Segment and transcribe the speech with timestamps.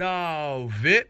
[0.00, 1.06] Salve!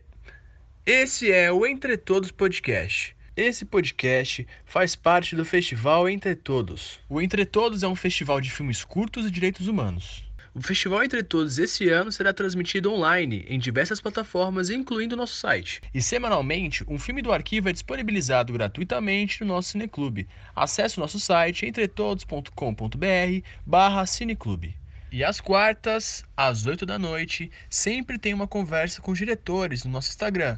[0.85, 3.15] Esse é o Entre Todos Podcast.
[3.37, 6.99] Esse podcast faz parte do festival Entre Todos.
[7.09, 10.25] O Entre Todos é um festival de filmes curtos e direitos humanos.
[10.53, 15.81] O Festival Entre Todos esse ano será transmitido online em diversas plataformas, incluindo nosso site.
[15.95, 20.27] E semanalmente, um filme do arquivo é disponibilizado gratuitamente no nosso Cineclube.
[20.53, 24.80] Acesse o nosso site entretodos.com.br barra cineclube.
[25.13, 29.91] E às quartas, às 8 da noite, sempre tem uma conversa com os diretores no
[29.91, 30.57] nosso Instagram,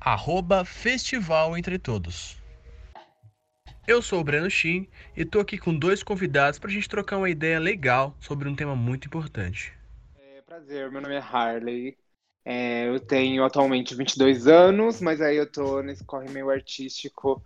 [0.00, 2.36] arroba Festival Entre Todos.
[3.86, 7.18] Eu sou o Breno Shin e tô aqui com dois convidados para a gente trocar
[7.18, 9.72] uma ideia legal sobre um tema muito importante.
[10.16, 11.96] É, prazer, meu nome é Harley.
[12.44, 17.42] É, eu tenho atualmente 22 anos, mas aí eu tô nesse corre meio artístico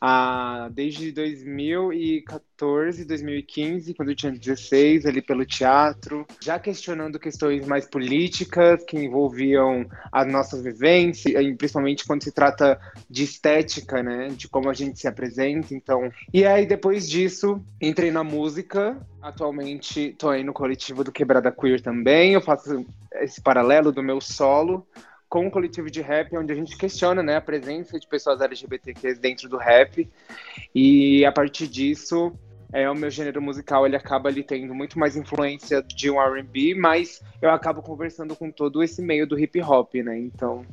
[0.00, 7.86] ah, desde 2014, 2015, quando eu tinha 16, ali pelo teatro, já questionando questões mais
[7.86, 12.78] políticas que envolviam as nossas vivências, principalmente quando se trata
[13.08, 16.10] de estética, né, de como a gente se apresenta, então.
[16.32, 21.80] E aí depois disso, entrei na música, atualmente tô aí no coletivo do Quebrada Queer
[21.80, 24.86] também, eu faço esse paralelo do meu solo,
[25.28, 29.18] com um coletivo de rap, onde a gente questiona né, a presença de pessoas LGBTQs
[29.18, 30.08] dentro do rap.
[30.72, 32.32] E a partir disso,
[32.72, 36.76] é, o meu gênero musical ele acaba ali tendo muito mais influência de um R&B,
[36.76, 40.16] mas eu acabo conversando com todo esse meio do hip hop, né?
[40.16, 40.64] Então,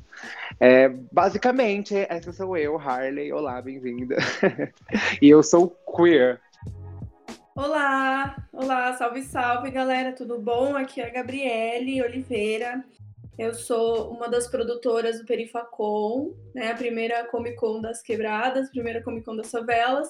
[0.59, 3.33] é, basicamente, essa sou eu, Harley.
[3.33, 4.17] Olá, bem-vinda.
[5.19, 6.39] e eu sou queer.
[7.55, 10.75] Olá, olá, salve, salve, galera, tudo bom?
[10.75, 12.83] Aqui é a Gabriele Oliveira.
[13.37, 18.71] Eu sou uma das produtoras do Perifacom, né, a primeira Comic Con das Quebradas, a
[18.71, 20.09] primeira Comic Con das Favelas.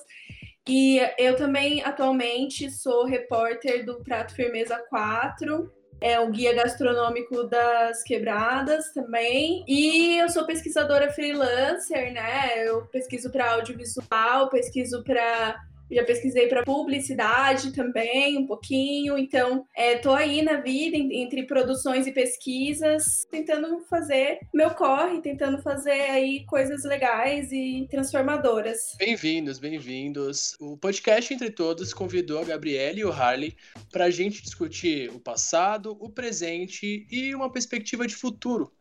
[0.65, 5.69] E eu também, atualmente, sou repórter do Prato Firmeza 4,
[5.99, 9.65] é o guia gastronômico das quebradas também.
[9.67, 12.65] E eu sou pesquisadora freelancer, né?
[12.65, 15.59] Eu pesquiso para audiovisual, pesquiso para
[15.91, 22.07] já pesquisei para publicidade também um pouquinho, então estou é, aí na vida entre produções
[22.07, 28.79] e pesquisas, tentando fazer meu corre, tentando fazer aí coisas legais e transformadoras.
[28.97, 30.55] Bem-vindos, bem-vindos.
[30.59, 33.55] O podcast Entre Todos convidou a Gabriele e o Harley
[33.91, 38.71] para a gente discutir o passado, o presente e uma perspectiva de futuro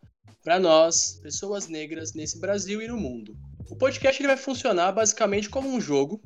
[0.43, 3.37] para nós, pessoas negras nesse Brasil e no mundo.
[3.71, 6.21] O podcast ele vai funcionar basicamente como um jogo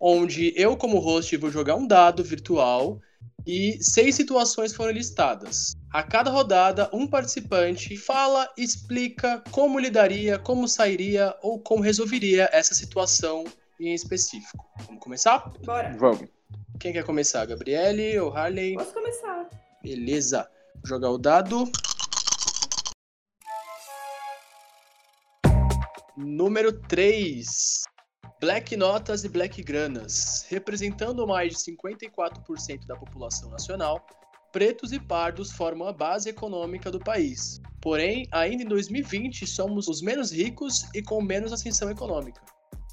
[0.00, 2.98] onde eu, como host, vou jogar um dado virtual
[3.46, 5.76] e seis situações foram listadas.
[5.92, 12.74] A cada rodada, um participante fala, explica como lidaria, como sairia ou como resolveria essa
[12.74, 13.44] situação
[13.78, 14.64] em específico.
[14.86, 15.52] Vamos começar?
[15.64, 15.94] Bora.
[15.98, 16.28] Vamos.
[16.78, 17.44] Quem quer começar?
[17.46, 18.74] Gabriele ou Harley?
[18.74, 19.48] Posso começar.
[19.82, 20.48] Beleza.
[20.76, 21.70] Vou jogar o dado.
[26.16, 27.82] Número 3.
[28.40, 34.06] Black Notas e Black Granas, representando mais de 54% da população nacional,
[34.50, 37.60] pretos e pardos formam a base econômica do país.
[37.82, 42.40] Porém, ainda em 2020, somos os menos ricos e com menos ascensão econômica.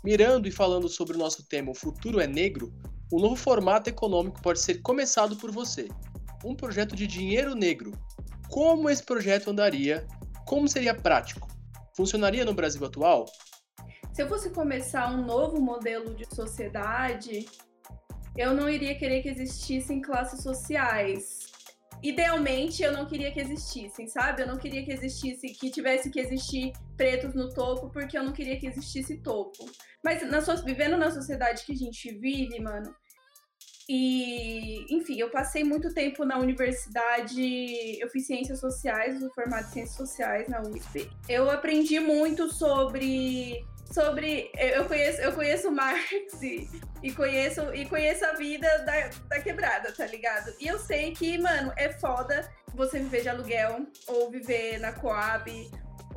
[0.03, 2.73] Mirando e falando sobre o nosso tema O Futuro é Negro,
[3.13, 5.87] um novo formato econômico pode ser começado por você.
[6.43, 7.93] Um projeto de dinheiro negro.
[8.49, 10.05] Como esse projeto andaria?
[10.45, 11.47] Como seria prático?
[11.95, 13.25] Funcionaria no Brasil atual?
[14.17, 17.45] Se eu fosse começar um novo modelo de sociedade,
[18.35, 21.51] eu não iria querer que existissem classes sociais.
[22.01, 24.41] Idealmente, eu não queria que existissem, sabe?
[24.41, 28.33] Eu não queria que existisse, que tivesse que existir pretos no topo, porque eu não
[28.33, 29.69] queria que existisse topo.
[30.03, 32.91] Mas na, vivendo na sociedade que a gente vive, mano,
[33.87, 39.73] e, enfim, eu passei muito tempo na universidade, eu fiz ciências sociais, o formato de
[39.73, 41.07] ciências sociais na USP.
[41.29, 44.51] Eu aprendi muito sobre sobre.
[44.55, 46.69] Eu conheço, eu conheço Marx e,
[47.03, 50.53] e, conheço, e conheço a vida da, da quebrada, tá ligado?
[50.59, 55.51] E eu sei que, mano, é foda você viver de aluguel ou viver na Coab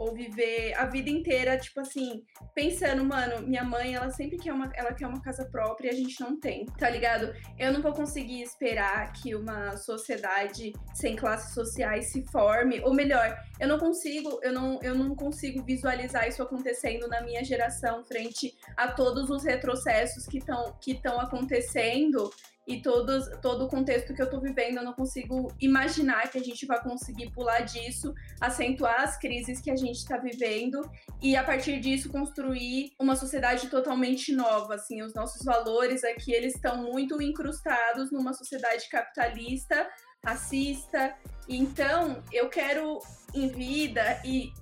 [0.00, 2.25] ou viver a vida inteira, tipo assim,
[2.55, 5.94] pensando, mano, minha mãe, ela sempre quer uma, ela quer uma casa própria e a
[5.94, 7.35] gente não tem, tá ligado?
[7.58, 13.37] Eu não vou conseguir esperar que uma sociedade sem classes sociais se forme, ou melhor,
[13.61, 18.56] eu não consigo, eu não, eu não consigo visualizar isso acontecendo na minha geração frente
[18.75, 22.31] a todos os retrocessos que estão que estão acontecendo
[22.70, 26.43] e todos, todo o contexto que eu tô vivendo, eu não consigo imaginar que a
[26.43, 30.81] gente vai conseguir pular disso, acentuar as crises que a gente está vivendo
[31.20, 36.55] e a partir disso construir uma sociedade totalmente nova, assim, os nossos valores aqui, eles
[36.55, 39.88] estão muito incrustados numa sociedade capitalista,
[40.25, 41.16] racista,
[41.49, 43.00] então eu quero
[43.34, 44.52] em vida e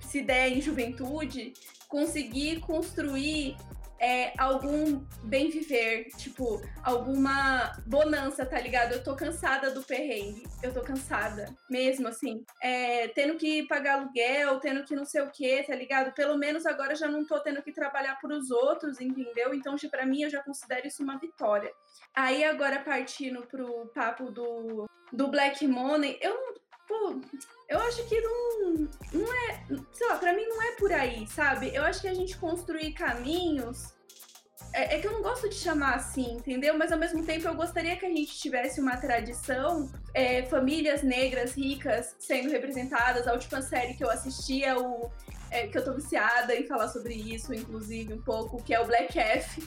[0.00, 1.52] se der em juventude,
[1.88, 3.56] conseguir construir
[3.98, 8.92] é, algum bem viver, tipo, alguma bonança, tá ligado?
[8.92, 12.44] Eu tô cansada do perrengue, eu tô cansada, mesmo assim.
[12.62, 16.12] É, tendo que pagar aluguel, tendo que não sei o que, tá ligado?
[16.12, 19.54] Pelo menos agora já não tô tendo que trabalhar pros outros, entendeu?
[19.54, 21.72] Então, para mim, eu já considero isso uma vitória.
[22.14, 26.65] Aí, agora partindo pro papo do, do Black Money, eu não.
[26.86, 27.20] Pô,
[27.68, 31.74] eu acho que não, não é, sei lá, pra mim não é por aí, sabe?
[31.74, 33.94] Eu acho que a gente construir caminhos.
[34.72, 36.76] É, é, que eu não gosto de chamar assim, entendeu?
[36.76, 41.54] Mas ao mesmo tempo eu gostaria que a gente tivesse uma tradição, é, famílias negras
[41.54, 43.26] ricas sendo representadas.
[43.26, 45.10] A última série que eu assisti é o.
[45.50, 48.86] É, que eu tô viciada em falar sobre isso, inclusive, um pouco, que é o
[48.86, 49.62] Black F,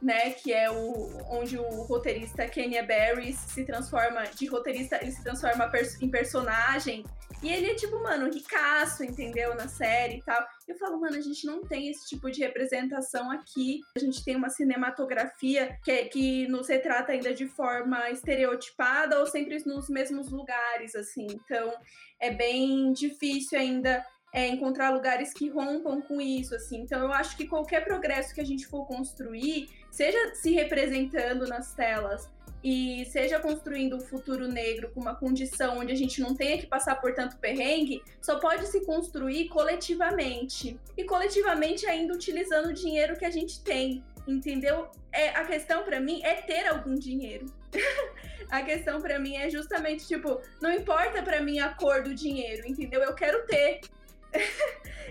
[0.00, 5.22] né, que é o onde o roteirista Kenya Barris se transforma de roteirista, ele se
[5.22, 7.04] transforma em personagem
[7.42, 9.54] e ele é tipo, mano, ricaço, entendeu?
[9.54, 10.44] Na série e tal.
[10.66, 13.80] Eu falo, mano, a gente não tem esse tipo de representação aqui.
[13.96, 19.26] A gente tem uma cinematografia que, é, que nos retrata ainda de forma estereotipada ou
[19.26, 21.28] sempre nos mesmos lugares, assim.
[21.30, 21.72] Então,
[22.20, 26.80] é bem difícil ainda é, encontrar lugares que rompam com isso, assim.
[26.80, 29.68] Então, eu acho que qualquer progresso que a gente for construir,
[29.98, 32.30] seja se representando nas telas,
[32.62, 36.66] e seja construindo um futuro negro com uma condição onde a gente não tenha que
[36.66, 40.78] passar por tanto perrengue, só pode se construir coletivamente.
[40.96, 44.88] E coletivamente ainda utilizando o dinheiro que a gente tem, entendeu?
[45.12, 47.46] É, a questão para mim é ter algum dinheiro.
[48.50, 52.66] a questão para mim é justamente tipo, não importa para mim a cor do dinheiro,
[52.66, 53.02] entendeu?
[53.02, 53.80] Eu quero ter.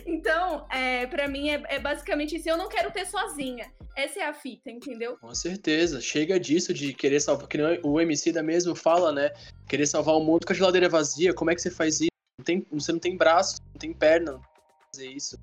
[0.06, 2.50] Então, é, para mim é, é, basicamente isso.
[2.50, 3.72] Eu não quero ter sozinha.
[3.96, 5.18] Essa é a fita, entendeu?
[5.18, 6.00] Com certeza.
[6.00, 7.48] Chega disso de querer salvar.
[7.48, 9.31] Que o MC da mesmo fala, né?
[9.68, 11.34] Querer salvar o mundo com a geladeira vazia.
[11.34, 12.12] Como é que você faz isso?
[12.40, 14.40] Não tem, você não tem braço, não tem perna
[14.94, 15.40] fazer isso.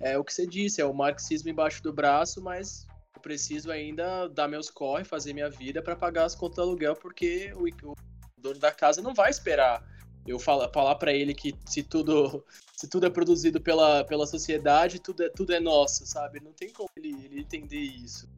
[0.00, 2.86] É o que você disse, é o marxismo embaixo do braço, mas
[3.16, 6.94] eu preciso ainda dar meus corre, fazer minha vida para pagar as contas do aluguel,
[6.94, 7.94] porque o, o
[8.36, 9.84] dono da casa não vai esperar
[10.28, 12.44] eu falar, falar para ele que se tudo
[12.76, 16.40] se tudo é produzido pela, pela sociedade, tudo é, tudo é nosso, sabe?
[16.40, 18.28] Não tem como ele, ele entender isso.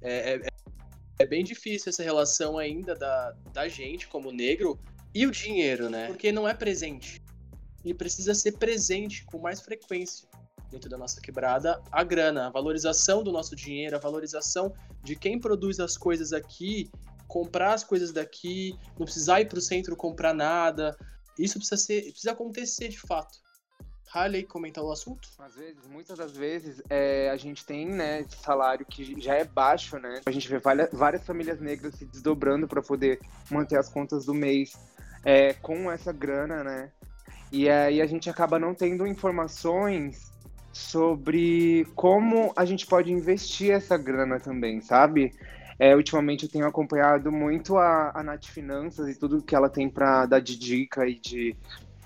[0.00, 0.40] É, é,
[1.20, 4.78] é, bem difícil essa relação ainda da, da gente como negro
[5.14, 6.08] e o dinheiro, né?
[6.08, 7.22] Porque não é presente.
[7.84, 10.28] E precisa ser presente com mais frequência
[10.70, 15.38] dentro da nossa quebrada a grana, a valorização do nosso dinheiro, a valorização de quem
[15.38, 16.90] produz as coisas aqui,
[17.26, 20.96] comprar as coisas daqui, não precisar ir para o centro comprar nada,
[21.38, 23.38] isso precisa ser, precisa acontecer de fato.
[24.12, 25.28] Harley comentar o assunto?
[25.38, 29.44] Às vezes, muitas das vezes, é, a gente tem, né, esse salário que já é
[29.44, 30.22] baixo, né?
[30.24, 33.20] A gente vê várias, várias famílias negras se desdobrando para poder
[33.50, 34.72] manter as contas do mês
[35.24, 36.90] é, com essa grana, né?
[37.52, 40.30] E aí a gente acaba não tendo informações
[40.72, 45.32] sobre como a gente pode investir essa grana também, sabe?
[45.78, 49.88] É, ultimamente eu tenho acompanhado muito a, a Nath Finanças e tudo que ela tem
[49.88, 51.56] para dar de dica e de,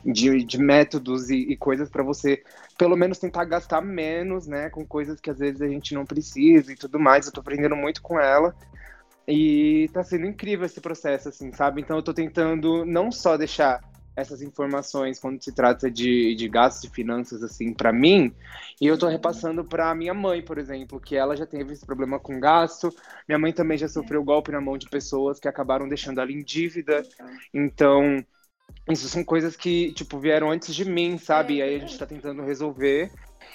[0.05, 2.43] de, de métodos e, e coisas para você,
[2.77, 4.69] pelo menos, tentar gastar menos, né?
[4.69, 7.27] Com coisas que às vezes a gente não precisa e tudo mais.
[7.27, 8.55] Eu tô aprendendo muito com ela.
[9.27, 11.81] E tá sendo incrível esse processo, assim, sabe?
[11.81, 13.81] Então eu tô tentando não só deixar
[14.15, 18.33] essas informações quando se trata de, de gastos de finanças, assim, para mim,
[18.81, 22.19] e eu tô repassando para minha mãe, por exemplo, que ela já teve esse problema
[22.19, 22.95] com gasto,
[23.27, 26.43] minha mãe também já sofreu golpe na mão de pessoas que acabaram deixando ela em
[26.43, 27.03] dívida,
[27.55, 28.25] então,
[28.89, 32.07] isso são coisas que, tipo, vieram antes de mim, sabe, e aí a gente tá
[32.07, 33.11] tentando resolver,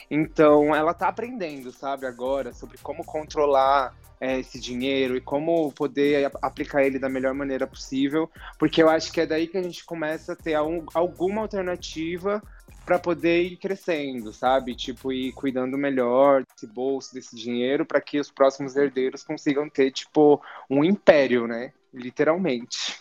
[0.09, 6.31] então, ela tá aprendendo, sabe, agora, sobre como controlar é, esse dinheiro e como poder
[6.41, 9.85] aplicar ele da melhor maneira possível, porque eu acho que é daí que a gente
[9.85, 12.41] começa a ter alguma alternativa
[12.85, 14.73] para poder ir crescendo, sabe?
[14.73, 19.91] Tipo, ir cuidando melhor desse bolso, desse dinheiro, para que os próximos herdeiros consigam ter,
[19.91, 21.73] tipo, um império, né?
[21.93, 22.97] Literalmente.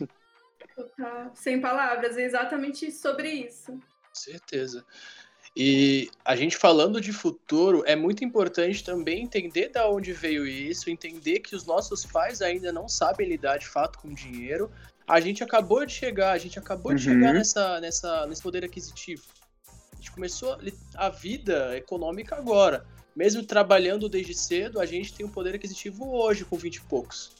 [0.97, 3.79] Tá sem palavras, é exatamente sobre isso.
[4.13, 4.85] Certeza.
[5.57, 10.91] E a gente falando de futuro, é muito importante também entender da onde veio isso,
[10.91, 14.71] entender que os nossos pais ainda não sabem lidar de fato com dinheiro.
[15.09, 16.99] A gente acabou de chegar, a gente acabou uhum.
[16.99, 19.23] de chegar nessa, nessa, nesse poder aquisitivo.
[19.95, 20.59] A gente começou
[20.95, 22.85] a vida econômica agora.
[23.15, 27.33] Mesmo trabalhando desde cedo, a gente tem um poder aquisitivo hoje com 20 e poucos.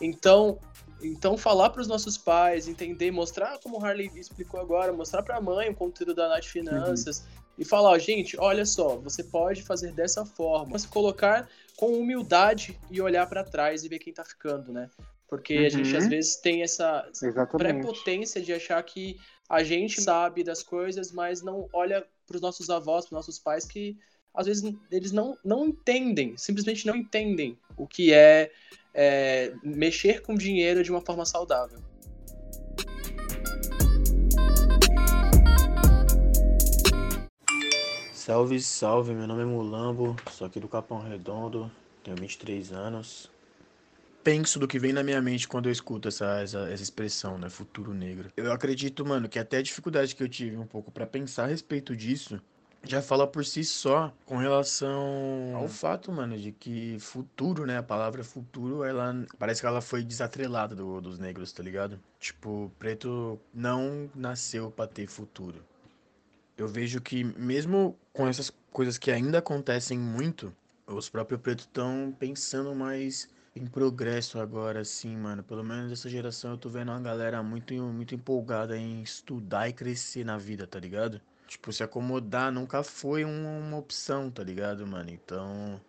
[0.00, 0.60] Então,
[1.02, 5.38] Então, falar para os nossos pais, entender, mostrar como o Harley explicou agora, mostrar para
[5.38, 7.43] a mãe o conteúdo da Nath Finanças uhum.
[7.58, 10.78] E falar: ó, gente, olha só, você pode fazer dessa forma.
[10.78, 14.90] Se colocar com humildade e olhar para trás e ver quem tá ficando, né?
[15.28, 15.66] Porque uhum.
[15.66, 16.10] a gente às uhum.
[16.10, 17.56] vezes tem essa Exatamente.
[17.56, 19.18] prepotência de achar que
[19.48, 23.38] a gente sabe das coisas, mas não olha para os nossos avós, para os nossos
[23.38, 23.96] pais que
[24.32, 28.50] às vezes eles não, não entendem, simplesmente não entendem o que é,
[28.92, 31.78] é mexer com dinheiro de uma forma saudável.
[38.24, 41.70] Salve, salve, meu nome é Mulambo, sou aqui do Capão Redondo,
[42.02, 43.30] tenho 23 anos.
[44.22, 47.50] Penso do que vem na minha mente quando eu escuto essa, essa, essa expressão, né,
[47.50, 48.30] futuro negro.
[48.34, 51.48] Eu acredito, mano, que até a dificuldade que eu tive um pouco para pensar a
[51.48, 52.40] respeito disso
[52.82, 57.76] já fala por si só com relação ao fato, mano, de que futuro, né?
[57.76, 62.00] A palavra futuro, ela parece que ela foi desatrelada do, dos negros, tá ligado?
[62.18, 65.62] Tipo, preto não nasceu para ter futuro.
[66.56, 70.54] Eu vejo que mesmo com essas coisas que ainda acontecem muito,
[70.86, 75.42] os próprios pretos estão pensando mais em progresso agora, assim, mano.
[75.42, 79.72] Pelo menos essa geração eu tô vendo uma galera muito, muito empolgada em estudar e
[79.72, 81.20] crescer na vida, tá ligado?
[81.46, 85.10] Tipo, se acomodar nunca foi uma opção, tá ligado, mano?
[85.10, 85.80] Então,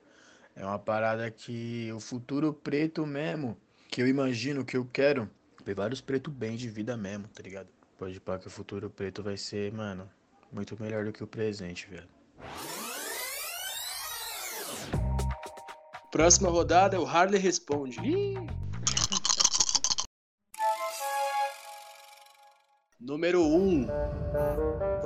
[0.56, 3.58] é uma parada que o futuro preto mesmo,
[3.90, 5.30] que eu imagino, que eu quero,
[5.64, 7.68] ver vários pretos bem de vida mesmo, tá ligado?
[7.98, 10.10] Pode parar que o futuro preto vai ser, mano,
[10.56, 12.08] muito melhor do que o presente, velho.
[16.10, 18.00] Próxima rodada, o Harley responde.
[22.98, 23.46] Número 1.
[23.46, 23.88] Um.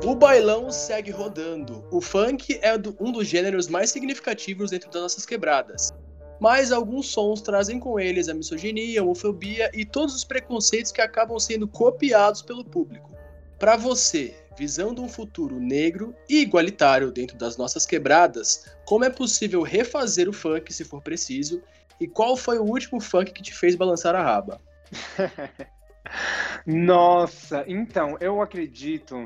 [0.06, 1.84] O bailão segue rodando.
[1.92, 5.92] O funk é um dos gêneros mais significativos dentro das nossas quebradas.
[6.40, 11.02] Mas alguns sons trazem com eles a misoginia, a homofobia e todos os preconceitos que
[11.02, 13.12] acabam sendo copiados pelo público.
[13.58, 19.62] Para você, visando um futuro negro e igualitário dentro das nossas quebradas, como é possível
[19.62, 21.62] refazer o funk se for preciso?
[21.98, 24.60] E qual foi o último funk que te fez balançar a raba?
[26.68, 29.26] Nossa, então, eu acredito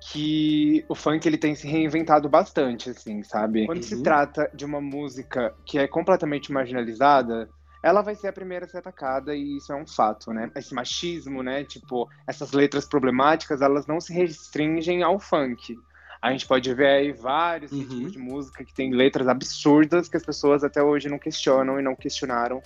[0.00, 3.64] que o funk ele tem se reinventado bastante, assim, sabe?
[3.64, 3.82] Quando uhum.
[3.82, 7.48] se trata de uma música que é completamente marginalizada,
[7.82, 10.50] ela vai ser a primeira a ser atacada e isso é um fato, né?
[10.54, 11.64] Esse machismo, né?
[11.64, 15.78] Tipo, essas letras problemáticas, elas não se restringem ao funk.
[16.20, 17.86] A gente pode ver aí vários uhum.
[17.86, 21.82] tipos de música que tem letras absurdas que as pessoas até hoje não questionam e
[21.82, 22.60] não questionaram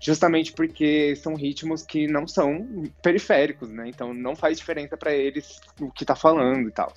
[0.00, 3.88] justamente porque são ritmos que não são periféricos, né?
[3.88, 6.92] Então não faz diferença para eles o que tá falando e tal.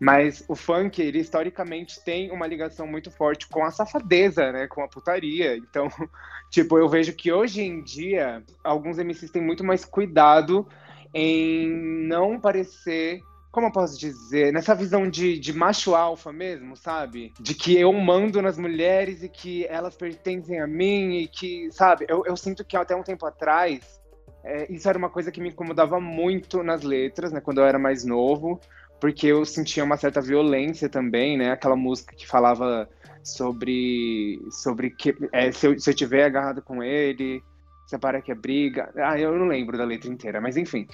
[0.00, 4.66] Mas o funk, ele historicamente tem uma ligação muito forte com a safadeza, né?
[4.66, 5.56] Com a putaria.
[5.56, 5.88] Então,
[6.50, 10.66] tipo, eu vejo que hoje em dia alguns MCs têm muito mais cuidado
[11.12, 11.70] em
[12.06, 13.20] não parecer
[13.54, 17.32] como eu posso dizer, nessa visão de, de macho alfa mesmo, sabe?
[17.38, 22.04] De que eu mando nas mulheres e que elas pertencem a mim e que, sabe?
[22.08, 24.02] Eu, eu sinto que até um tempo atrás,
[24.42, 27.40] é, isso era uma coisa que me incomodava muito nas letras, né?
[27.40, 28.60] Quando eu era mais novo,
[29.00, 31.50] porque eu sentia uma certa violência também, né?
[31.50, 32.88] Aquela música que falava
[33.22, 37.42] sobre, sobre que é, se, eu, se eu tiver agarrado com ele,
[37.86, 38.92] separa que é briga.
[38.96, 40.86] Ah, eu não lembro da letra inteira, mas enfim.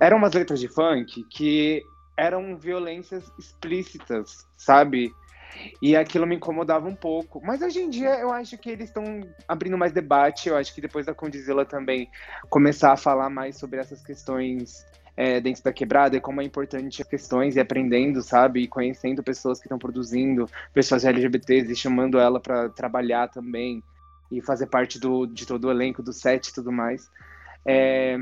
[0.00, 1.82] Eram umas letras de funk que
[2.16, 5.12] eram violências explícitas, sabe?
[5.80, 7.40] E aquilo me incomodava um pouco.
[7.44, 9.04] Mas hoje em dia eu acho que eles estão
[9.48, 10.48] abrindo mais debate.
[10.48, 12.10] Eu acho que depois da Condizila também
[12.50, 14.84] começar a falar mais sobre essas questões
[15.16, 18.60] é, dentro da quebrada e como é importante as questões e aprendendo, sabe?
[18.60, 23.82] E conhecendo pessoas que estão produzindo, pessoas LGBTs e chamando ela para trabalhar também
[24.30, 27.10] e fazer parte do, de todo o elenco do set e tudo mais.
[27.64, 28.18] É,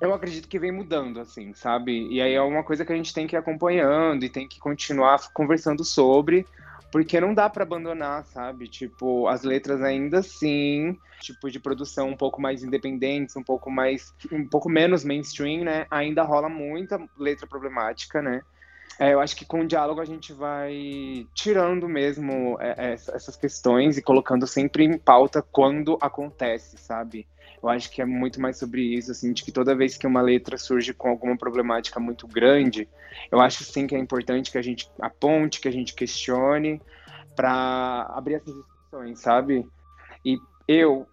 [0.00, 2.08] eu acredito que vem mudando, assim, sabe?
[2.08, 4.58] E aí é uma coisa que a gente tem que ir acompanhando e tem que
[4.58, 6.46] continuar conversando sobre,
[6.94, 8.68] porque não dá para abandonar, sabe?
[8.68, 14.14] Tipo, as letras ainda assim, tipo de produção um pouco mais independentes, um pouco mais,
[14.30, 15.88] um pouco menos mainstream, né?
[15.90, 18.42] Ainda rola muita letra problemática, né?
[18.96, 23.34] É, eu acho que com o diálogo a gente vai tirando mesmo é, é essas
[23.34, 27.26] questões e colocando sempre em pauta quando acontece, sabe?
[27.64, 30.20] Eu acho que é muito mais sobre isso, assim, de que toda vez que uma
[30.20, 32.86] letra surge com alguma problemática muito grande,
[33.32, 36.78] eu acho sim que é importante que a gente aponte, que a gente questione,
[37.34, 39.66] para abrir essas discussões, sabe?
[40.22, 41.06] E eu,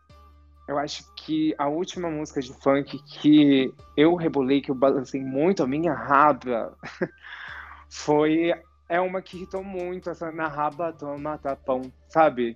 [0.67, 5.63] eu acho que a última música de funk que eu rebolei, que eu balancei muito
[5.63, 6.77] a minha raba,
[7.89, 8.51] foi
[8.89, 12.55] é uma que irritou muito, essa na raba toma tapão, sabe?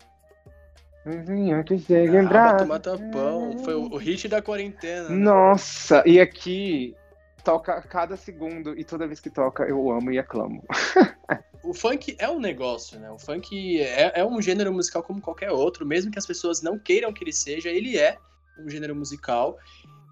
[1.05, 2.31] Vizinho que chega em Ah.
[2.31, 3.57] Mata Mata Pão.
[3.59, 5.09] Foi o, o hit da quarentena.
[5.09, 5.15] né?
[5.15, 6.95] Nossa, e aqui
[7.43, 10.63] toca a cada segundo e toda vez que toca eu amo e aclamo.
[11.63, 13.09] O funk é um negócio, né?
[13.09, 16.77] O funk é, é um gênero musical como qualquer outro, mesmo que as pessoas não
[16.77, 18.19] queiram que ele seja, ele é
[18.59, 19.57] um gênero musical.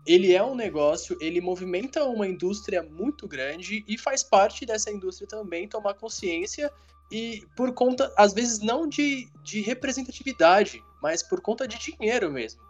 [0.07, 5.27] Ele é um negócio, ele movimenta uma indústria muito grande e faz parte dessa indústria
[5.27, 6.71] também tomar consciência
[7.11, 12.61] e por conta, às vezes, não de, de representatividade, mas por conta de dinheiro mesmo.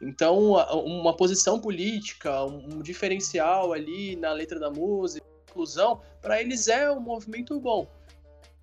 [0.00, 0.52] Então,
[0.84, 6.98] uma posição política, um, diferencial ali na letra da música, inclusão, para eles é um
[6.98, 7.88] movimento bom.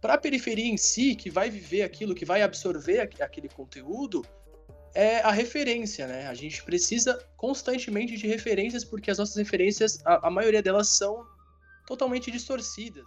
[0.01, 4.25] Para a periferia em si, que vai viver aquilo, que vai absorver aqu- aquele conteúdo,
[4.93, 6.27] é a referência, né?
[6.27, 11.25] A gente precisa constantemente de referências, porque as nossas referências, a, a maioria delas são
[11.85, 13.05] totalmente distorcidas.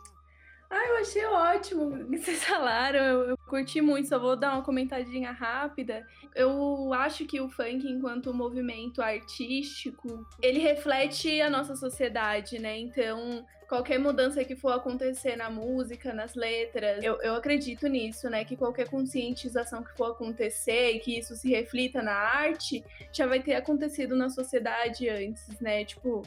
[0.75, 5.31] Ah, eu achei ótimo vocês falaram, eu, eu curti muito, só vou dar uma comentadinha
[5.31, 6.07] rápida.
[6.35, 12.79] Eu acho que o funk, enquanto movimento artístico, ele reflete a nossa sociedade, né?
[12.79, 18.43] Então, qualquer mudança que for acontecer na música, nas letras, eu, eu acredito nisso, né?
[18.43, 23.43] Que qualquer conscientização que for acontecer e que isso se reflita na arte, já vai
[23.43, 25.85] ter acontecido na sociedade antes, né?
[25.85, 26.23] Tipo,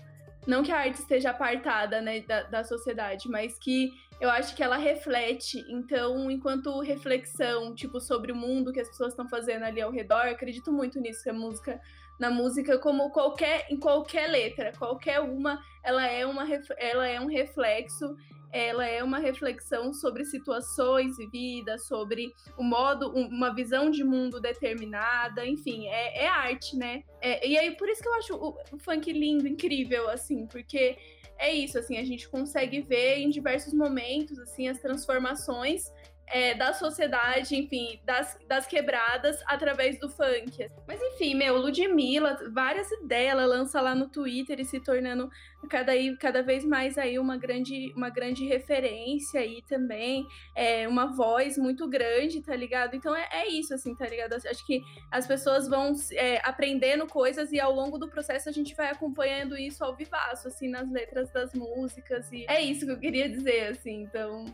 [0.46, 4.64] não que a arte esteja apartada né, da, da sociedade, mas que eu acho que
[4.64, 5.66] ela reflete.
[5.70, 10.28] Então, enquanto reflexão, tipo, sobre o mundo que as pessoas estão fazendo ali ao redor,
[10.28, 11.82] acredito muito nisso, que a música,
[12.20, 16.48] na música, como qualquer, em qualquer letra, qualquer uma, ela é, uma,
[16.78, 18.16] ela é um reflexo,
[18.56, 24.04] ela é uma reflexão sobre situações e vida, sobre o modo, um- uma visão de
[24.04, 27.04] mundo determinada, enfim, é, é arte, né?
[27.22, 30.98] É, e aí, por isso que eu acho o, o funk lindo, incrível, assim, porque
[31.38, 35.92] é isso, assim, a gente consegue ver em diversos momentos, assim, as transformações
[36.28, 40.70] é, da sociedade, enfim, das, das quebradas através do funk.
[40.88, 45.30] Mas enfim, meu, Ludmilla, várias ideias ela lança lá no Twitter e se tornando
[45.70, 51.58] cada, cada vez mais aí uma grande, uma grande referência aí também, é, uma voz
[51.58, 52.96] muito grande, tá ligado?
[52.96, 54.34] Então é, é isso, assim, tá ligado?
[54.34, 58.76] Acho que as pessoas vão é, aprendendo coisas e ao longo do processo a gente
[58.76, 62.32] vai acompanhando isso ao vivaço, assim, nas letras das músicas.
[62.32, 64.04] E é isso que eu queria dizer, assim.
[64.04, 64.46] Então,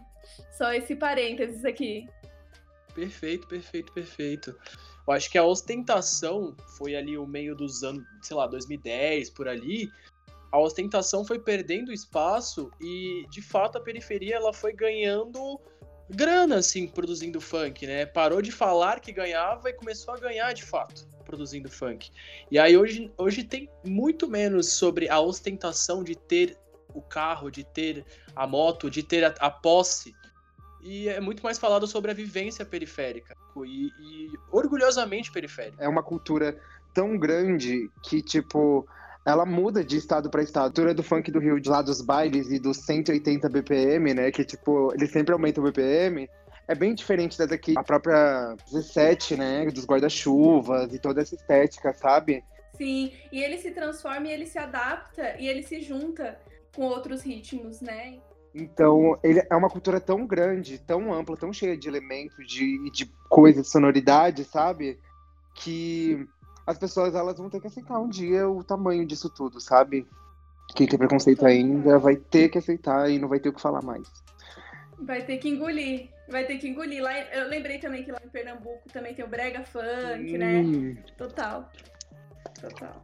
[0.58, 2.08] só esse parênteses aqui.
[2.94, 4.58] Perfeito, perfeito, perfeito.
[5.08, 9.48] Eu acho que a ostentação foi ali o meio dos anos, sei lá, 2010, por
[9.48, 9.90] ali.
[10.52, 15.60] A ostentação foi perdendo espaço e, de fato, a periferia ela foi ganhando
[16.10, 18.06] grana, assim, produzindo funk, né?
[18.06, 22.12] Parou de falar que ganhava e começou a ganhar, de fato, produzindo funk.
[22.52, 26.58] E aí, hoje, hoje tem muito menos sobre a ostentação de ter
[26.94, 30.14] o carro, de ter a moto, de ter a, a posse
[30.84, 35.84] e é muito mais falado sobre a vivência periférica e, e orgulhosamente periférica.
[35.84, 36.58] É uma cultura
[36.94, 38.88] tão grande que, tipo,
[39.26, 40.66] ela muda de estado para estado.
[40.66, 44.32] A cultura do funk do Rio, de lá dos bailes e dos 180 BPM, né?
[44.32, 46.28] Que, tipo, ele sempre aumenta o BPM.
[46.68, 47.76] É bem diferente da daqui.
[47.78, 49.66] A própria 17, né?
[49.68, 52.44] Dos guarda-chuvas e toda essa estética, sabe?
[52.74, 56.40] Sim, e ele se transforma e ele se adapta e ele se junta
[56.76, 58.20] com outros ritmos, né?
[58.54, 63.06] Então, ele é uma cultura tão grande, tão ampla, tão cheia de elementos, de, de
[63.30, 65.00] coisas, de sonoridade, sabe?
[65.54, 66.28] Que
[66.66, 70.06] as pessoas elas vão ter que aceitar um dia o tamanho disso tudo, sabe?
[70.76, 73.82] Quem tem preconceito ainda vai ter que aceitar e não vai ter o que falar
[73.82, 74.08] mais.
[75.00, 76.10] Vai ter que engolir.
[76.30, 77.02] Vai ter que engolir.
[77.02, 80.62] Lá, eu lembrei também que lá em Pernambuco também tem o brega funk, né?
[80.62, 81.70] Hum, Total.
[82.60, 83.02] Total.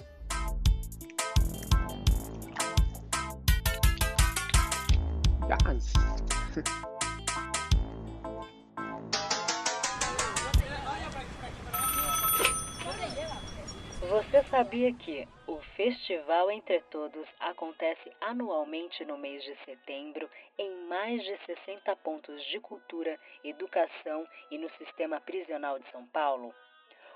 [14.09, 21.23] Você sabia que o Festival Entre Todos acontece anualmente no mês de setembro em mais
[21.23, 26.53] de 60 pontos de cultura, educação e no sistema prisional de São Paulo?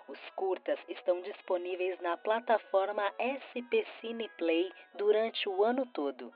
[0.07, 6.33] Os curtas estão disponíveis na plataforma SP Cineplay durante o ano todo.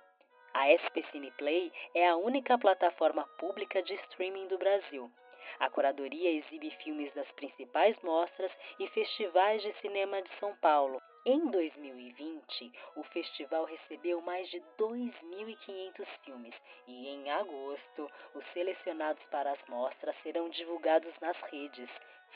[0.58, 5.12] A SP Cineplay é a única plataforma pública de streaming do Brasil.
[5.60, 11.02] A curadoria exibe filmes das principais mostras e festivais de cinema de São Paulo.
[11.26, 16.56] Em 2020, o festival recebeu mais de 2.500 filmes
[16.88, 21.90] e, em agosto, os selecionados para as mostras serão divulgados nas redes.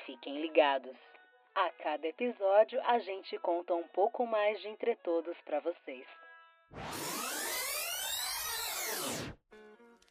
[0.06, 0.98] Fiquem ligados!
[1.56, 6.06] A cada episódio, a gente conta um pouco mais de Entre Todos para vocês.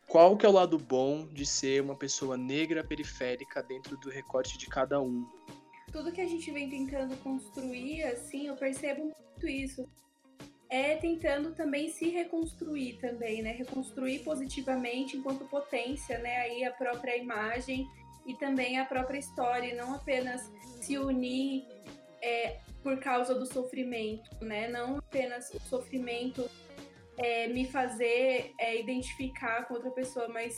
[0.07, 4.57] Qual que é o lado bom de ser uma pessoa negra periférica dentro do recorte
[4.57, 5.27] de cada um?
[5.93, 9.89] tudo que a gente vem tentando construir, assim, eu percebo muito isso.
[10.71, 13.53] É tentando também se reconstruir também, né?
[13.53, 16.37] Reconstruir positivamente enquanto potência, né?
[16.43, 17.87] Aí a própria imagem
[18.27, 21.67] e também a própria história, e não apenas se unir
[22.21, 24.69] é, por causa do sofrimento, né?
[24.69, 26.49] Não apenas o sofrimento
[27.19, 30.55] é, me fazer é, identificar com outra pessoa, mas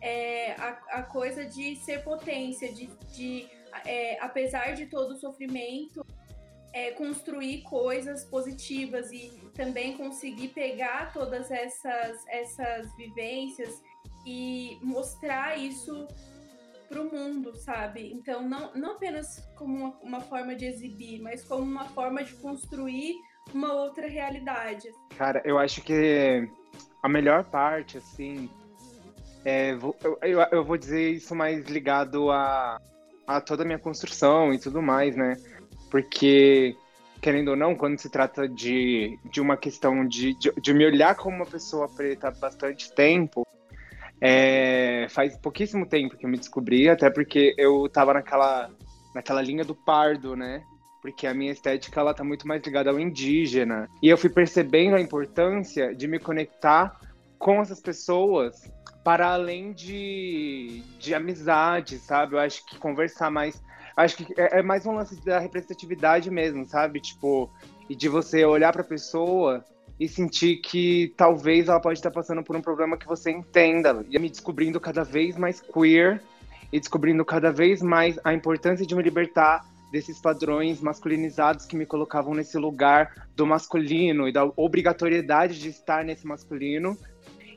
[0.00, 3.48] é, a, a, coisa de ser potência, de, de
[3.84, 6.04] é, apesar de todo o sofrimento,
[6.72, 13.82] é, construir coisas positivas e também conseguir pegar todas essas, essas vivências
[14.26, 16.06] e mostrar isso
[16.88, 18.12] para o mundo, sabe?
[18.12, 22.34] Então, não, não apenas como uma, uma, forma de exibir, mas como uma forma de
[22.34, 23.14] construir
[23.54, 24.88] uma outra realidade.
[25.16, 26.48] Cara, eu acho que
[27.02, 28.48] a melhor parte, assim,
[29.44, 32.80] é, eu, eu, eu vou dizer isso mais ligado a,
[33.26, 35.36] a toda a minha construção e tudo mais, né?
[35.90, 36.76] Porque,
[37.20, 41.14] querendo ou não, quando se trata de, de uma questão de, de, de me olhar
[41.16, 43.46] como uma pessoa preta há bastante tempo,
[44.20, 48.70] é, faz pouquíssimo tempo que eu me descobri, até porque eu tava naquela,
[49.14, 50.62] naquela linha do pardo, né?
[51.00, 53.88] Porque a minha estética ela tá muito mais ligada ao indígena.
[54.02, 56.98] E eu fui percebendo a importância de me conectar
[57.38, 58.70] com essas pessoas
[59.02, 62.34] para além de, de amizade, sabe?
[62.34, 63.62] Eu acho que conversar mais.
[63.96, 67.00] Acho que é, é mais um lance da representatividade mesmo, sabe?
[67.00, 67.50] Tipo,
[67.88, 69.64] e de você olhar para a pessoa
[69.98, 74.04] e sentir que talvez ela pode estar passando por um problema que você entenda.
[74.08, 76.22] E me descobrindo cada vez mais queer
[76.72, 81.86] e descobrindo cada vez mais a importância de me libertar desses padrões masculinizados que me
[81.86, 86.96] colocavam nesse lugar do masculino e da obrigatoriedade de estar nesse masculino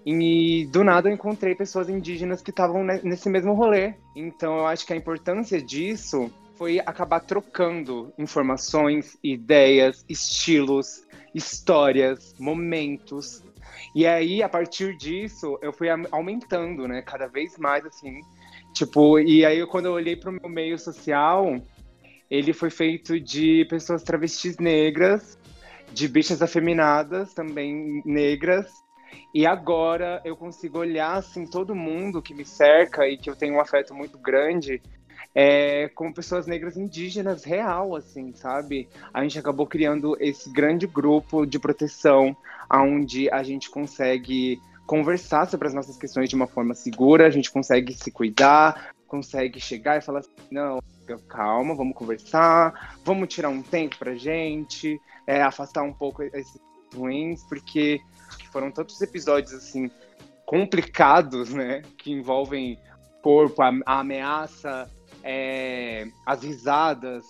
[0.06, 3.94] e do nada eu encontrei pessoas indígenas que estavam nesse mesmo rolê.
[4.16, 13.44] Então eu acho que a importância disso foi acabar trocando informações, ideias, estilos, histórias, momentos.
[13.96, 17.02] E aí, a partir disso, eu fui aumentando, né?
[17.02, 18.20] Cada vez mais, assim.
[18.74, 21.62] Tipo, e aí quando eu olhei para o meu meio social,
[22.34, 25.38] ele foi feito de pessoas travestis negras,
[25.94, 28.74] de bichas afeminadas, também negras,
[29.32, 33.54] e agora eu consigo olhar assim todo mundo que me cerca e que eu tenho
[33.54, 34.82] um afeto muito grande
[35.36, 38.90] é, com pessoas negras indígenas real, assim, sabe?
[39.14, 42.36] A gente acabou criando esse grande grupo de proteção,
[42.68, 47.52] onde a gente consegue conversar sobre as nossas questões de uma forma segura, a gente
[47.52, 50.80] consegue se cuidar, consegue chegar e falar assim, não,
[51.28, 56.60] calma, vamos conversar, vamos tirar um tempo pra gente, é, afastar um pouco esses
[56.96, 58.02] ruins, porque
[58.52, 59.92] foram tantos episódios assim
[60.48, 62.80] complicados, né, que envolvem
[63.22, 64.90] corpo, a, a ameaça,
[65.24, 67.24] é, as risadas,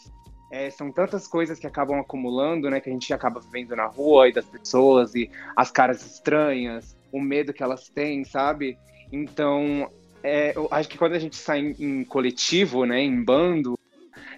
[0.49, 4.29] é, são tantas coisas que acabam acumulando, né, que a gente acaba vivendo na rua
[4.29, 8.77] e das pessoas e as caras estranhas, o medo que elas têm, sabe?
[9.11, 9.91] Então,
[10.23, 13.77] é, eu acho que quando a gente sai em, em coletivo, né, em bando,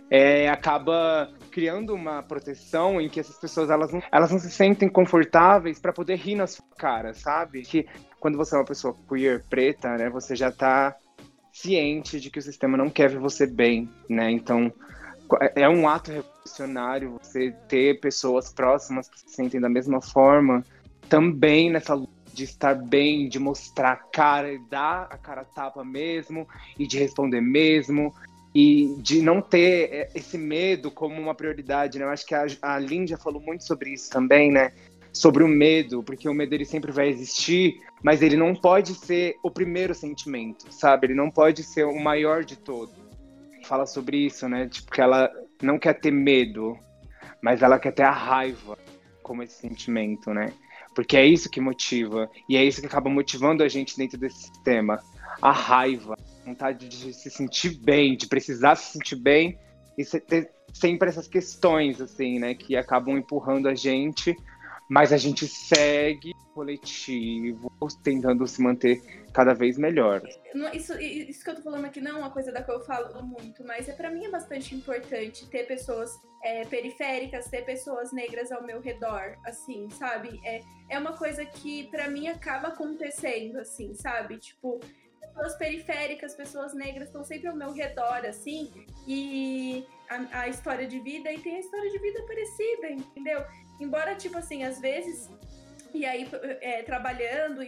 [0.10, 4.90] é, acaba criando uma proteção em que essas pessoas elas não, elas não se sentem
[4.90, 7.62] confortáveis para poder rir na sua cara, sabe?
[7.62, 7.88] Que
[8.20, 10.96] quando você é uma pessoa queer preta, né, você já tá
[11.54, 14.30] ciente de que o sistema não quer ver você bem, né?
[14.32, 14.74] Então
[15.42, 20.64] é, é um ato revolucionário você ter pessoas próximas que se sentem da mesma forma,
[21.08, 25.84] também nessa luta de estar bem, de mostrar a cara e dar a cara tapa
[25.84, 28.14] mesmo, e de responder mesmo,
[28.54, 32.06] e de não ter é, esse medo como uma prioridade, né?
[32.06, 34.74] Eu acho que a, a Lynn falou muito sobre isso também, né?
[35.14, 39.38] Sobre o medo, porque o medo ele sempre vai existir, mas ele não pode ser
[39.42, 41.08] o primeiro sentimento, sabe?
[41.08, 42.94] Ele não pode ser o maior de todos.
[43.64, 44.68] Fala sobre isso, né?
[44.68, 46.78] Tipo, que ela não quer ter medo,
[47.42, 48.78] mas ela quer ter a raiva
[49.24, 50.54] como esse sentimento, né?
[50.96, 54.44] Porque é isso que motiva, e é isso que acaba motivando a gente dentro desse
[54.44, 54.98] sistema.
[55.42, 59.60] A raiva, vontade de se sentir bem, de precisar se sentir bem
[59.98, 64.36] e ter sempre essas questões, assim, né, que acabam empurrando a gente,
[64.90, 67.70] mas a gente segue coletivo,
[68.02, 69.02] tentando se manter
[69.34, 70.22] cada vez melhor.
[70.74, 73.22] Isso, isso que eu tô falando aqui não é uma coisa da que eu falo
[73.24, 78.52] muito, mas é para mim é bastante importante ter pessoas é, periféricas, ter pessoas negras
[78.54, 80.40] ao meu redor, assim, sabe?
[80.46, 84.38] É, é uma coisa que para mim acaba acontecendo, assim, sabe?
[84.38, 84.80] Tipo,
[85.20, 88.72] pessoas periféricas, pessoas negras estão sempre ao meu redor, assim,
[89.06, 93.44] e a, a, história de vida, e tem a história de vida parecida, entendeu?
[93.80, 95.30] Embora, tipo assim, às vezes,
[95.94, 96.28] e aí
[96.62, 97.62] é, trabalhando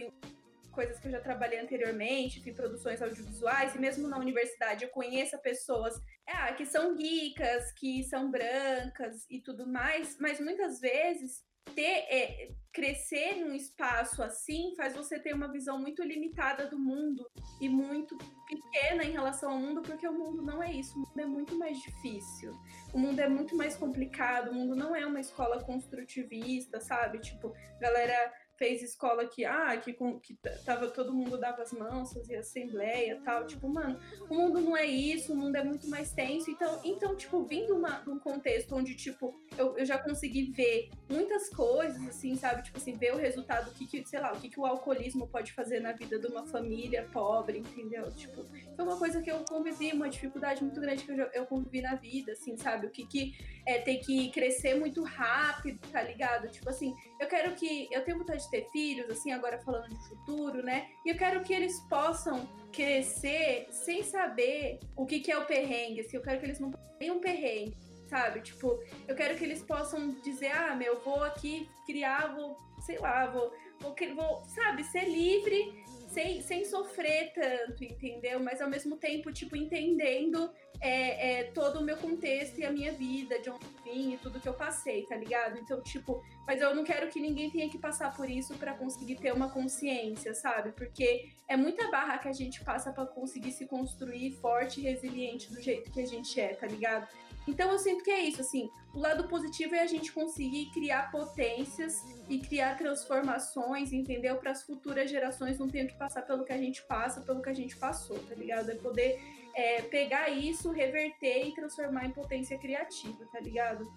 [0.70, 5.36] coisas que eu já trabalhei anteriormente, em produções audiovisuais, e mesmo na universidade eu conheço
[5.40, 5.94] pessoas
[6.24, 12.50] é, que são ricas, que são brancas e tudo mais, mas muitas vezes ter é,
[12.72, 17.28] crescer num espaço assim faz você ter uma visão muito limitada do mundo
[17.60, 21.18] e muito pequena em relação ao mundo, porque o mundo não é isso, o mundo
[21.18, 22.52] é muito mais difícil.
[22.92, 27.18] O mundo é muito mais complicado, o mundo não é uma escola construtivista, sabe?
[27.18, 32.40] Tipo, galera fez escola que, ah, que, que tava, todo mundo dava as mãos, fazia
[32.40, 33.46] assembleia tal.
[33.46, 36.50] Tipo, mano, o mundo não é isso, o mundo é muito mais tenso.
[36.50, 40.90] Então, então tipo, vindo uma, de um contexto onde, tipo, eu, eu já consegui ver
[41.08, 42.62] muitas coisas, assim, sabe?
[42.62, 45.28] Tipo assim, ver o resultado, o que, que sei lá, o que, que o alcoolismo
[45.28, 48.10] pode fazer na vida de uma família pobre, entendeu?
[48.12, 51.80] Tipo, foi uma coisa que eu convivi, uma dificuldade muito grande que eu, eu convivi
[51.80, 52.86] na vida, assim, sabe?
[52.86, 53.34] O que, que
[53.68, 56.48] é ter que crescer muito rápido, tá ligado?
[56.48, 57.86] Tipo assim, eu quero que.
[57.92, 60.88] Eu tenho vontade de ter filhos, assim, agora falando de futuro, né?
[61.04, 66.00] E eu quero que eles possam crescer sem saber o que, que é o perrengue,
[66.00, 67.76] assim, eu quero que eles não tenham um perrengue,
[68.08, 68.40] sabe?
[68.40, 73.26] Tipo, eu quero que eles possam dizer, ah, meu, vou aqui criar, vou, sei lá,
[73.26, 78.40] vou, vou, vou sabe, ser livre sem, sem sofrer tanto, entendeu?
[78.40, 82.92] Mas ao mesmo tempo, tipo, entendendo é, é, todo o meu contexto e a minha
[82.92, 85.58] vida, de onde vim e tudo que eu passei, tá ligado?
[85.58, 89.16] Então, tipo, mas eu não quero que ninguém tenha que passar por isso para conseguir
[89.16, 90.72] ter uma consciência, sabe?
[90.72, 95.50] Porque é muita barra que a gente passa para conseguir se construir forte e resiliente
[95.52, 97.08] do jeito que a gente é, tá ligado?
[97.48, 101.10] Então eu sinto que é isso, assim, o lado positivo é a gente conseguir criar
[101.10, 104.36] potências e criar transformações, entendeu?
[104.36, 107.48] Para as futuras gerações não tenham que passar pelo que a gente passa, pelo que
[107.48, 108.70] a gente passou, tá ligado?
[108.70, 109.18] É poder
[109.54, 113.90] é, pegar isso, reverter e transformar em potência criativa, tá ligado?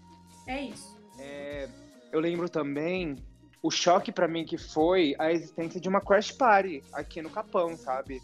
[0.47, 0.97] É isso.
[1.19, 1.67] É,
[2.09, 3.17] eu lembro também
[3.61, 7.75] o choque para mim que foi a existência de uma crash party aqui no Capão,
[7.75, 8.21] sabe?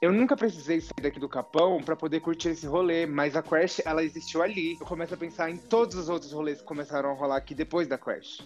[0.00, 3.82] Eu nunca precisei sair daqui do Capão para poder curtir esse rolê, mas a Crash,
[3.84, 4.78] ela existiu ali.
[4.80, 7.86] Eu começo a pensar em todos os outros rolês que começaram a rolar aqui depois
[7.86, 8.40] da Crash,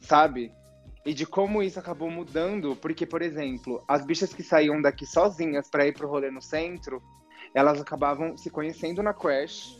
[0.00, 0.50] sabe?
[1.04, 5.68] E de como isso acabou mudando, porque, por exemplo, as bichas que saíam daqui sozinhas
[5.68, 7.02] para ir pro rolê no centro,
[7.52, 9.78] elas acabavam se conhecendo na Crash.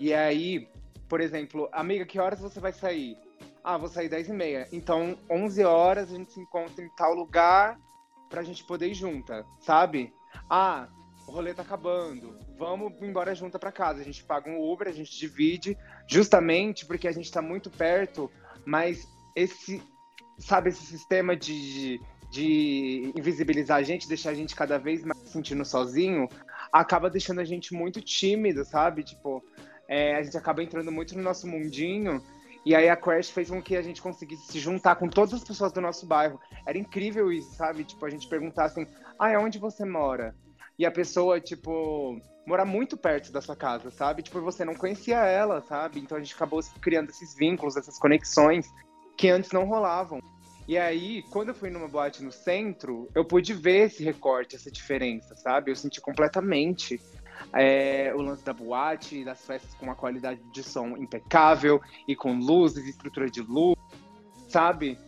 [0.00, 0.66] E aí,
[1.10, 3.18] por exemplo, amiga, que horas você vai sair?
[3.62, 4.66] Ah, vou sair 10 e meia.
[4.72, 7.78] Então, 11 horas a gente se encontra em tal lugar
[8.30, 10.10] pra gente poder ir junta, sabe?
[10.48, 10.88] Ah,
[11.26, 14.00] o rolê tá acabando, vamos embora junta para casa.
[14.00, 18.30] A gente paga um Uber, a gente divide, justamente porque a gente tá muito perto,
[18.64, 19.82] mas esse,
[20.38, 25.64] sabe, esse sistema de, de invisibilizar a gente, deixar a gente cada vez mais sentindo
[25.64, 26.28] sozinho,
[26.72, 29.02] acaba deixando a gente muito tímido, sabe?
[29.02, 29.42] Tipo,
[29.88, 32.22] é, a gente acaba entrando muito no nosso mundinho.
[32.64, 35.44] E aí a Crash fez com que a gente conseguisse se juntar com todas as
[35.44, 36.40] pessoas do nosso bairro.
[36.64, 37.84] Era incrível isso, sabe?
[37.84, 38.86] Tipo, a gente perguntar assim,
[39.18, 40.34] ah, onde você mora?
[40.78, 44.22] E a pessoa, tipo, mora muito perto da sua casa, sabe?
[44.22, 46.00] Tipo, você não conhecia ela, sabe?
[46.00, 48.68] Então a gente acabou criando esses vínculos, essas conexões
[49.16, 50.20] que antes não rolavam.
[50.66, 54.70] E aí, quando eu fui numa boate no centro, eu pude ver esse recorte, essa
[54.70, 55.70] diferença, sabe?
[55.70, 57.00] Eu senti completamente
[57.52, 62.34] é, o lance da boate, das festas com uma qualidade de som impecável e com
[62.38, 63.76] luzes, estrutura de luz,
[64.48, 64.98] sabe?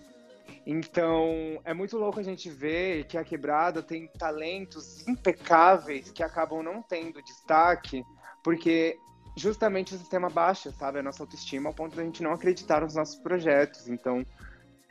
[0.67, 6.63] Então, é muito louco a gente ver que a quebrada tem talentos impecáveis que acabam
[6.63, 8.03] não tendo destaque,
[8.43, 8.97] porque
[9.37, 11.01] justamente o sistema baixa, sabe?
[11.01, 13.89] A nossa autoestima ao ponto da gente não acreditar nos nossos projetos.
[13.89, 14.25] Então,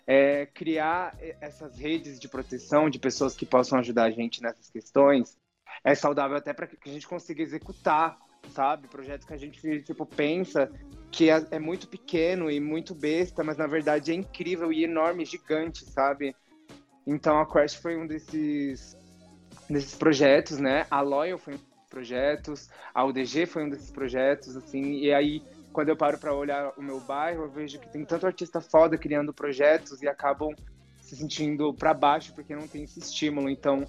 [0.06, 5.38] é, criar essas redes de proteção de pessoas que possam ajudar a gente nessas questões
[5.84, 8.18] é saudável até para que a gente consiga executar,
[8.50, 8.88] sabe?
[8.88, 10.70] Projetos que a gente, tipo, pensa
[11.14, 15.24] que é, é, muito pequeno e muito besta, mas na verdade é incrível e enorme,
[15.24, 16.36] gigante, sabe?
[17.06, 18.98] Então a Crash foi um desses,
[19.70, 20.88] desses projetos, né?
[20.90, 25.44] A Loyal foi um desses projetos, a UDG foi um desses projetos, assim, e aí
[25.72, 28.98] quando eu paro para olhar o meu bairro, eu vejo que tem tanto artista foda
[28.98, 30.50] criando projetos e acabam
[31.00, 33.50] se sentindo para baixo porque não tem esse estímulo.
[33.50, 33.86] Então,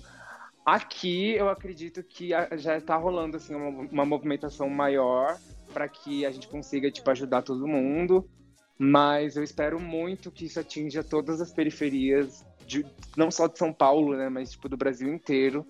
[0.64, 5.38] aqui eu acredito que já está rolando assim uma, uma movimentação maior
[5.74, 8.26] para que a gente consiga tipo ajudar todo mundo.
[8.78, 13.72] Mas eu espero muito que isso atinja todas as periferias, de, não só de São
[13.72, 15.66] Paulo, né, mas tipo do Brasil inteiro,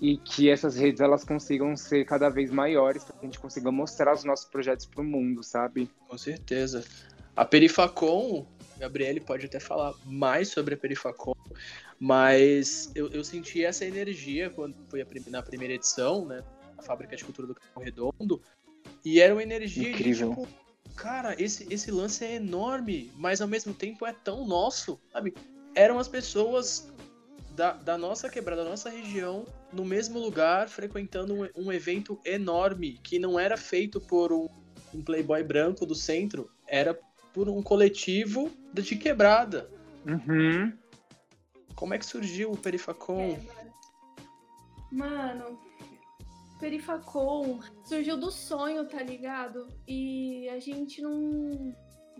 [0.00, 3.72] e que essas redes elas consigam ser cada vez maiores para que a gente consiga
[3.72, 5.90] mostrar os nossos projetos para o mundo, sabe?
[6.08, 6.84] Com certeza.
[7.34, 8.46] A Perifacom,
[8.78, 11.34] Gabriele pode até falar mais sobre a Perifacom,
[11.98, 16.42] mas eu, eu senti essa energia quando foi a, na primeira edição, né?
[16.78, 18.40] A Fábrica de Cultura do Capão Redondo,
[19.06, 20.30] e era uma energia Incrível.
[20.30, 20.48] de tipo,
[20.96, 25.32] cara, esse, esse lance é enorme, mas ao mesmo tempo é tão nosso, sabe?
[25.76, 26.92] Eram as pessoas
[27.54, 32.98] da, da nossa quebrada, da nossa região, no mesmo lugar, frequentando um, um evento enorme,
[33.00, 34.48] que não era feito por um,
[34.92, 36.98] um playboy branco do centro, era
[37.32, 39.70] por um coletivo de quebrada.
[40.04, 40.76] Uhum.
[41.76, 43.20] Como é que surgiu o Perifacom?
[43.20, 43.40] É,
[44.90, 45.60] mano,
[46.66, 49.68] Perifacom surgiu do sonho, tá ligado?
[49.86, 51.72] E a gente não,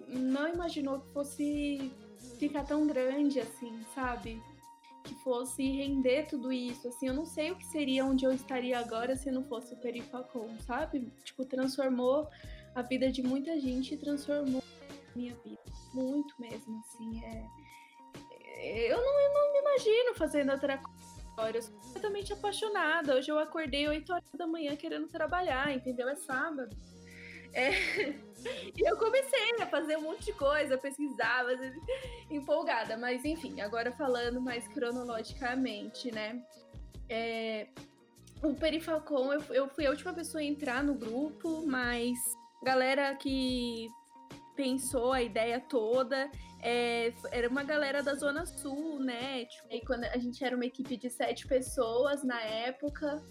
[0.06, 1.92] não imaginou que fosse
[2.38, 4.40] ficar tão grande assim, sabe?
[5.02, 6.86] Que fosse render tudo isso.
[6.86, 9.78] Assim, eu não sei o que seria onde eu estaria agora se não fosse o
[9.78, 11.12] Perifacom, sabe?
[11.24, 12.28] Tipo, transformou
[12.72, 15.58] a vida de muita gente transformou a minha vida.
[15.92, 17.20] Muito mesmo, assim.
[17.24, 18.92] É...
[18.92, 20.95] Eu, não, eu não me imagino fazendo outra coisa.
[21.38, 23.14] Eu sou completamente apaixonada.
[23.14, 26.08] Hoje eu acordei 8 horas da manhã querendo trabalhar, entendeu?
[26.08, 26.74] É sábado.
[27.52, 27.70] É...
[28.76, 31.74] E eu comecei a fazer um monte de coisa, pesquisar, mas...
[32.30, 32.96] empolgada.
[32.96, 36.44] Mas enfim, agora falando mais cronologicamente, né?
[37.08, 37.66] É...
[38.42, 42.16] O Perifacom, eu, eu fui a última pessoa a entrar no grupo, mas
[42.62, 43.88] galera que
[44.54, 46.30] pensou a ideia toda
[46.62, 49.44] é, era uma galera da Zona Sul, né?
[49.44, 53.22] Tipo, e quando a gente era uma equipe de sete pessoas na época,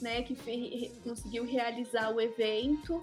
[0.00, 0.22] né?
[0.22, 3.02] Que conseguiu realizar o evento.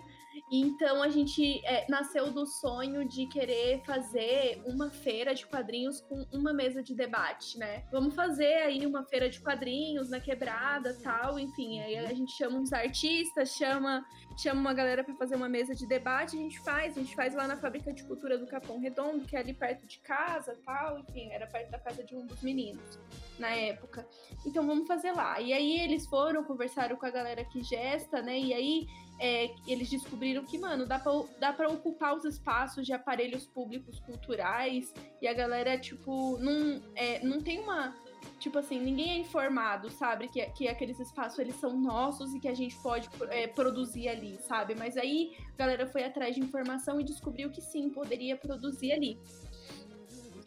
[0.52, 6.26] Então a gente é, nasceu do sonho de querer fazer uma feira de quadrinhos com
[6.32, 7.84] uma mesa de debate, né?
[7.92, 11.80] Vamos fazer aí uma feira de quadrinhos na quebrada, tal, enfim.
[11.82, 14.04] Aí a gente chama uns artistas, chama
[14.38, 17.36] chama uma galera para fazer uma mesa de debate, a gente faz, a gente faz
[17.36, 20.98] lá na fábrica de cultura do Capão Redondo, que é ali perto de casa, tal,
[21.00, 22.98] enfim, era perto da casa de um dos meninos
[23.38, 24.08] na época.
[24.46, 25.42] Então vamos fazer lá.
[25.42, 28.40] E aí eles foram, conversaram com a galera que gesta, né?
[28.40, 28.88] E aí
[29.20, 34.00] é, eles descobriram que, mano, dá pra, dá pra ocupar os espaços de aparelhos públicos
[34.00, 37.94] culturais e a galera, tipo, não, é, não tem uma.
[38.38, 40.30] Tipo assim, ninguém é informado, sabe?
[40.30, 44.38] Que, que aqueles espaços eles são nossos e que a gente pode é, produzir ali,
[44.48, 44.76] sabe?
[44.76, 49.18] Mas aí a galera foi atrás de informação e descobriu que sim, poderia produzir ali.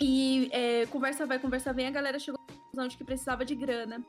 [0.01, 3.55] E é, conversa vai, conversa vem, a galera chegou à conclusão de que precisava de
[3.55, 4.05] grana.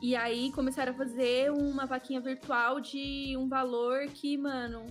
[0.00, 4.86] E aí começaram a fazer uma vaquinha virtual de um valor que, mano,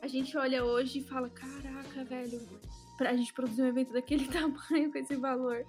[0.00, 2.40] a gente olha hoje e fala: caraca, velho,
[2.96, 5.64] pra gente produzir um evento daquele tamanho com esse valor.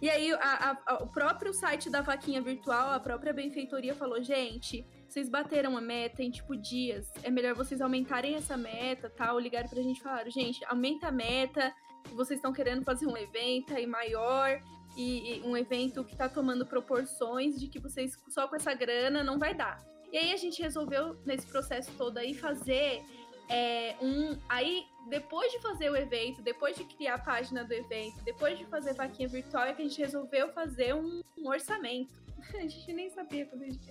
[0.00, 4.84] E aí a, a, o próprio site da vaquinha virtual, a própria benfeitoria falou: gente,
[5.06, 9.38] vocês bateram a meta em tipo dias, é melhor vocês aumentarem essa meta, tal.
[9.38, 11.72] Ligaram pra gente e falaram: gente, aumenta a meta,
[12.14, 14.60] vocês estão querendo fazer um evento aí maior,
[14.96, 19.22] e, e um evento que está tomando proporções de que vocês só com essa grana
[19.22, 19.82] não vai dar.
[20.12, 23.02] E aí a gente resolveu, nesse processo todo aí, fazer
[23.48, 24.38] é, um.
[24.48, 28.66] Aí, depois de fazer o evento, depois de criar a página do evento, depois de
[28.66, 32.12] fazer vaquinha virtual, é que a gente resolveu fazer um, um orçamento.
[32.54, 33.88] A gente nem sabia quando a gente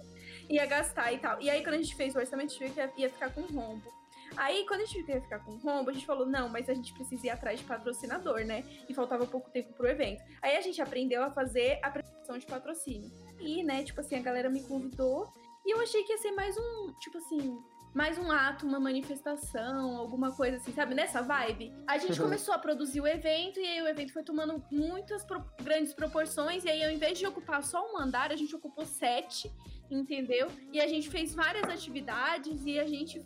[0.49, 1.41] ia gastar e tal.
[1.41, 3.41] E aí, quando a gente fez o orçamento, a gente viu que ia ficar com
[3.43, 4.00] rombo.
[4.37, 6.93] Aí, quando a gente queria ficar com rombo, a gente falou, não, mas a gente
[6.93, 8.63] precisa ir atrás de patrocinador, né?
[8.87, 10.23] E faltava pouco tempo pro evento.
[10.41, 13.11] Aí a gente aprendeu a fazer a apresentação de patrocínio.
[13.39, 15.31] E, né, tipo assim, a galera me convidou.
[15.65, 17.61] E eu achei que ia ser mais um, tipo assim,
[17.93, 20.95] mais um ato, uma manifestação, alguma coisa assim, sabe?
[20.95, 21.73] Nessa vibe.
[21.85, 22.27] A gente uhum.
[22.27, 26.63] começou a produzir o evento e aí o evento foi tomando muitas pro grandes proporções.
[26.63, 29.51] E aí, ao invés de ocupar só um andar, a gente ocupou sete,
[29.89, 30.47] entendeu?
[30.71, 33.21] E a gente fez várias atividades e a gente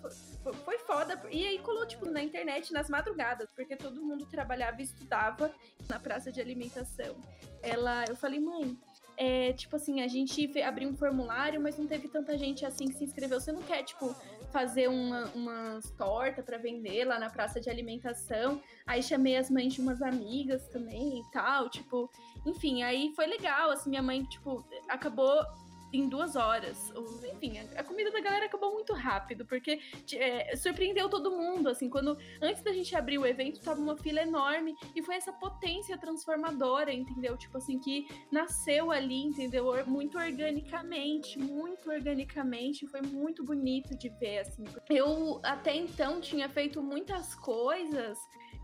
[0.63, 1.21] foi foda.
[1.31, 5.53] E aí colou, tipo, na internet nas madrugadas, porque todo mundo trabalhava e estudava
[5.87, 7.15] na praça de alimentação.
[7.61, 8.75] Ela, eu falei, mãe,
[9.17, 12.95] é, tipo assim, a gente abriu um formulário, mas não teve tanta gente assim que
[12.95, 13.39] se inscreveu.
[13.39, 14.13] Você não quer, tipo,
[14.55, 18.61] fazer uma, umas tortas para vender lá na praça de alimentação?
[18.87, 22.09] Aí chamei as mães de umas amigas também e tal, tipo,
[22.45, 25.43] enfim, aí foi legal, assim, minha mãe, tipo, acabou
[25.91, 26.91] em duas horas.
[27.33, 29.79] Enfim, a comida da galera acabou muito rápido, porque
[30.13, 34.21] é, surpreendeu todo mundo, assim, quando antes da gente abrir o evento, tava uma fila
[34.21, 37.37] enorme e foi essa potência transformadora, entendeu?
[37.37, 39.65] Tipo assim, que nasceu ali, entendeu?
[39.85, 44.63] Muito organicamente, muito organicamente, foi muito bonito de ver, assim.
[44.89, 48.17] Eu até então tinha feito muitas coisas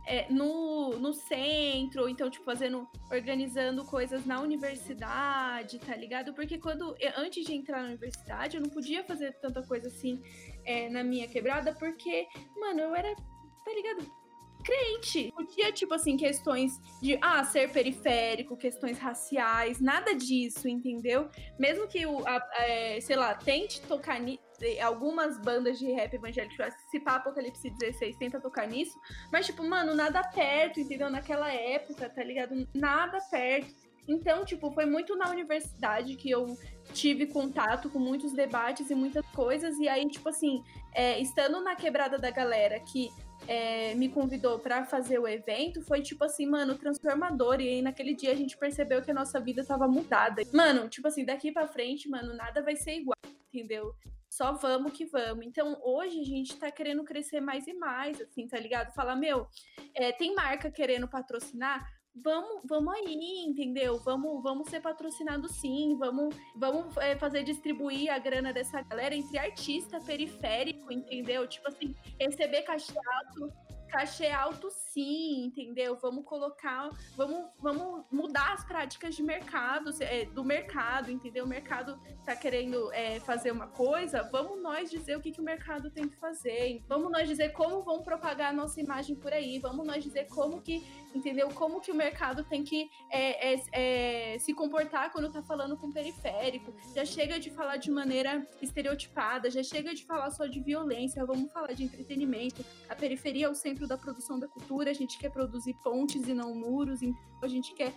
[0.06, 6.34] é, no, no centro, ou então, tipo, fazendo, organizando coisas na universidade, tá ligado?
[6.34, 10.22] Porque quando, antes de entrar na universidade, eu não podia fazer tanta coisa assim
[10.66, 14.22] é, na minha quebrada, porque, mano, eu era, tá ligado?
[14.62, 15.32] crente.
[15.32, 21.30] Podia, tipo assim, questões de, ah, ser periférico, questões raciais, nada disso, entendeu?
[21.60, 24.42] Mesmo que o, a, a, é, sei lá, tente tocar nisso
[24.82, 29.00] algumas bandas de rap evangélico, tipo, se pá Apocalipse 16 tenta tocar nisso,
[29.32, 31.10] mas tipo, mano, nada perto, entendeu?
[31.10, 32.68] Naquela época, tá ligado?
[32.74, 33.74] Nada perto.
[34.08, 36.58] Então, tipo, foi muito na universidade que eu
[36.94, 39.78] tive contato com muitos debates e muitas coisas.
[39.78, 43.10] E aí, tipo assim, é, estando na quebrada da galera que
[43.48, 47.62] é, me convidou para fazer o evento, foi tipo assim, mano, transformador.
[47.62, 50.42] E aí naquele dia a gente percebeu que a nossa vida tava mudada.
[50.54, 53.18] Mano, tipo assim, daqui para frente, mano, nada vai ser igual,
[53.54, 53.96] entendeu?
[54.32, 55.46] Só vamos que vamos.
[55.46, 58.94] Então, hoje a gente tá querendo crescer mais e mais, assim, tá ligado?
[58.94, 59.46] Falar, meu,
[59.94, 61.86] é, tem marca querendo patrocinar?
[62.16, 63.98] vamos, vamos aí, entendeu?
[64.00, 69.38] Vamos, vamos ser patrocinados sim, vamos, vamos é, fazer distribuir a grana dessa galera entre
[69.38, 71.48] artista periférico, entendeu?
[71.48, 73.54] Tipo assim, receber alto
[73.92, 75.98] cachê alto sim, entendeu?
[76.02, 81.46] Vamos colocar, vamos, vamos mudar as práticas de mercado, é, do mercado, entendeu?
[81.46, 85.44] O mercado tá querendo é, fazer uma coisa, vamos nós dizer o que, que o
[85.44, 89.60] mercado tem que fazer, vamos nós dizer como vão propagar a nossa imagem por aí,
[89.60, 91.50] vamos nós dizer como que, entendeu?
[91.50, 95.88] Como que o mercado tem que é, é, é se comportar quando tá falando com
[95.88, 96.74] o periférico.
[96.96, 101.52] Já chega de falar de maneira estereotipada, já chega de falar só de violência, vamos
[101.52, 102.64] falar de entretenimento.
[102.90, 106.34] A periferia é o centro da produção da cultura, a gente quer produzir pontes e
[106.34, 107.94] não muros, então a gente quer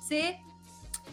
[0.00, 0.36] ser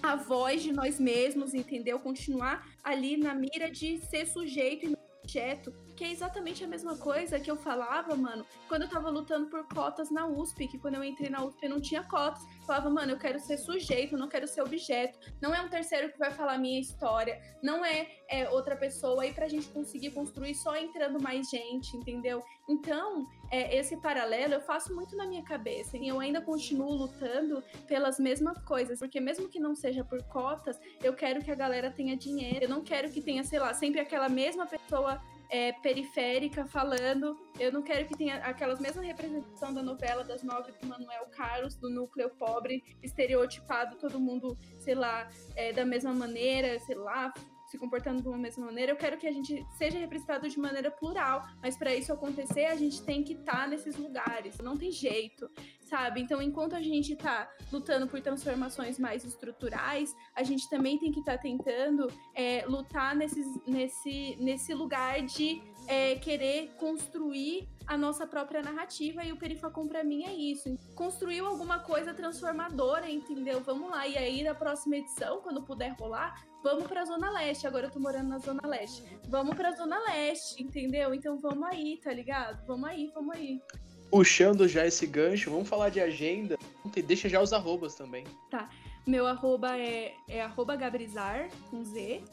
[0.02, 2.00] a voz de nós mesmos, entendeu?
[2.00, 6.98] Continuar ali na mira de ser sujeito e não objeto, que é exatamente a mesma
[6.98, 10.96] coisa que eu falava, mano, quando eu tava lutando por cotas na USP, que quando
[10.96, 12.44] eu entrei na USP não tinha cotas.
[12.66, 15.18] Falava, mano, eu quero ser sujeito, não quero ser objeto.
[15.42, 19.34] Não é um terceiro que vai falar minha história, não é, é outra pessoa aí
[19.34, 22.44] pra gente conseguir construir só entrando mais gente, entendeu?
[22.68, 27.64] Então, é, esse paralelo eu faço muito na minha cabeça e eu ainda continuo lutando
[27.88, 31.92] pelas mesmas coisas, porque mesmo que não seja por cotas, eu quero que a galera
[31.92, 35.22] tenha dinheiro, eu não quero que tenha, sei lá, sempre aquela mesma pessoa
[35.56, 37.38] é, periférica falando.
[37.58, 41.76] Eu não quero que tenha aquelas mesmas representação da novela das nove do Manuel Carlos,
[41.76, 47.34] do núcleo pobre, estereotipado, todo mundo, sei lá, é, da mesma maneira, sei lá,
[47.68, 48.92] se comportando de uma mesma maneira.
[48.92, 52.76] Eu quero que a gente seja representado de maneira plural, mas para isso acontecer, a
[52.76, 54.58] gente tem que estar tá nesses lugares.
[54.60, 55.50] Não tem jeito
[55.86, 56.22] sabe?
[56.22, 61.20] Então, enquanto a gente está lutando por transformações mais estruturais, a gente também tem que
[61.20, 68.26] estar tá tentando é, lutar nesses, nesse, nesse lugar de é, querer construir a nossa
[68.26, 70.76] própria narrativa e o Perifacom para mim é isso.
[70.96, 73.62] Construiu alguma coisa transformadora, entendeu?
[73.62, 74.08] Vamos lá.
[74.08, 77.68] E aí, na próxima edição, quando puder rolar, vamos para a Zona Leste.
[77.68, 79.04] Agora eu tô morando na Zona Leste.
[79.30, 81.14] Vamos para a Zona Leste, entendeu?
[81.14, 82.66] Então vamos aí, tá ligado?
[82.66, 83.62] Vamos aí, vamos aí
[84.10, 86.58] puxando já esse gancho, vamos falar de agenda.
[87.06, 88.24] Deixa já os arrobas também.
[88.50, 88.70] Tá.
[89.06, 92.24] Meu arroba é, é arroba Gabrizar, com Z.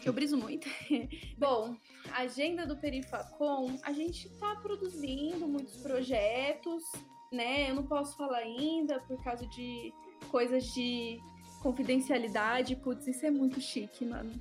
[0.00, 0.68] Que eu briso muito.
[1.36, 1.76] Bom,
[2.12, 6.82] agenda do Perifacom, a gente tá produzindo muitos projetos,
[7.32, 7.70] né?
[7.70, 9.92] Eu não posso falar ainda por causa de
[10.30, 11.18] coisas de
[11.62, 12.76] confidencialidade.
[12.76, 14.32] Putz, isso é muito chique, mano.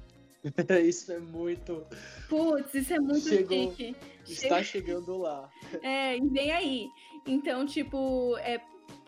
[0.86, 1.86] isso é muito.
[2.30, 3.76] Putz, isso é muito Chegou...
[3.76, 3.96] chique.
[4.28, 5.50] Está chegando lá.
[5.84, 6.90] É, vem aí.
[7.28, 8.60] Então, tipo, é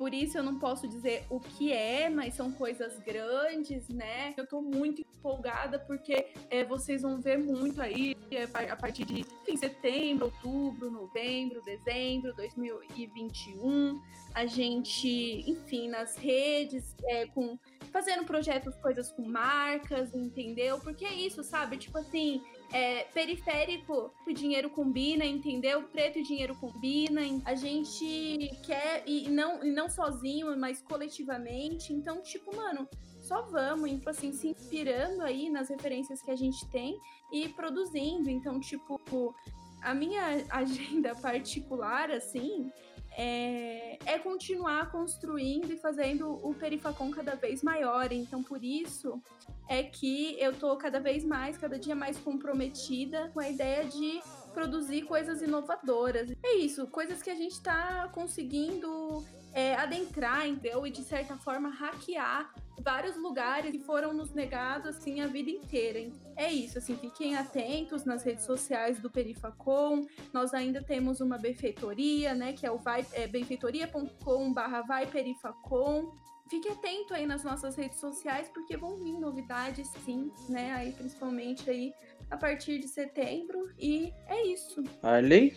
[0.02, 4.34] por isso eu não posso dizer o que é, mas são coisas grandes, né?
[4.36, 9.20] Eu tô muito empolgada porque é, vocês vão ver muito aí é, a partir de
[9.20, 14.02] enfim, setembro, outubro, novembro, dezembro 2021.
[14.34, 15.08] A gente,
[15.47, 17.60] enfim, nas redes, é, com
[17.91, 20.80] fazendo projetos, coisas com marcas, entendeu?
[20.80, 21.78] Porque é isso, sabe?
[21.78, 22.41] Tipo assim,
[22.72, 25.84] é, periférico, o dinheiro combina, entendeu?
[25.84, 27.22] Preto e dinheiro combina.
[27.45, 31.93] A gente quer, e não, e não sozinho, mas coletivamente.
[31.93, 32.88] Então, tipo, mano,
[33.19, 36.97] só vamos, tipo assim, se inspirando aí nas referências que a gente tem
[37.32, 38.30] e produzindo.
[38.30, 39.36] Então, tipo,
[39.82, 42.72] a minha agenda particular, assim,
[43.18, 48.12] é, é, continuar construindo e fazendo o Perifacom cada vez maior.
[48.12, 49.22] Então, por isso
[49.68, 54.22] é que eu tô cada vez mais, cada dia mais comprometida com a ideia de
[54.54, 56.32] produzir coisas inovadoras.
[56.43, 59.24] É isso, coisas que a gente está conseguindo
[59.54, 60.86] é, adentrar, entendeu?
[60.86, 66.12] E de certa forma hackear vários lugares que foram nos negados assim a vida inteira.
[66.36, 70.08] É isso, assim, fiquem atentos nas redes sociais do Perifacom.
[70.34, 76.12] Nós ainda temos uma benfeitoria, né, que é o vai, é, benfeitoria.com/barra vai Perifacom.
[76.49, 80.74] Fique atento aí nas nossas redes sociais, porque vão vir novidades, sim, né?
[80.74, 81.93] Aí, principalmente aí
[82.32, 83.70] a partir de setembro.
[83.78, 84.82] E é isso.
[85.04, 85.54] Arley?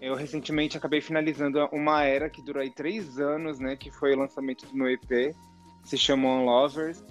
[0.00, 3.76] Eu recentemente acabei finalizando uma era que durou aí três anos, né?
[3.76, 5.34] Que foi o lançamento do meu EP,
[5.84, 7.02] se chamou Lovers,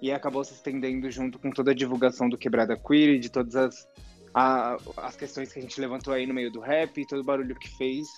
[0.00, 3.88] e acabou se estendendo junto com toda a divulgação do Quebrada Queer, de todas as,
[4.34, 7.54] a, as questões que a gente levantou aí no meio do rap, todo o barulho
[7.54, 8.08] que fez.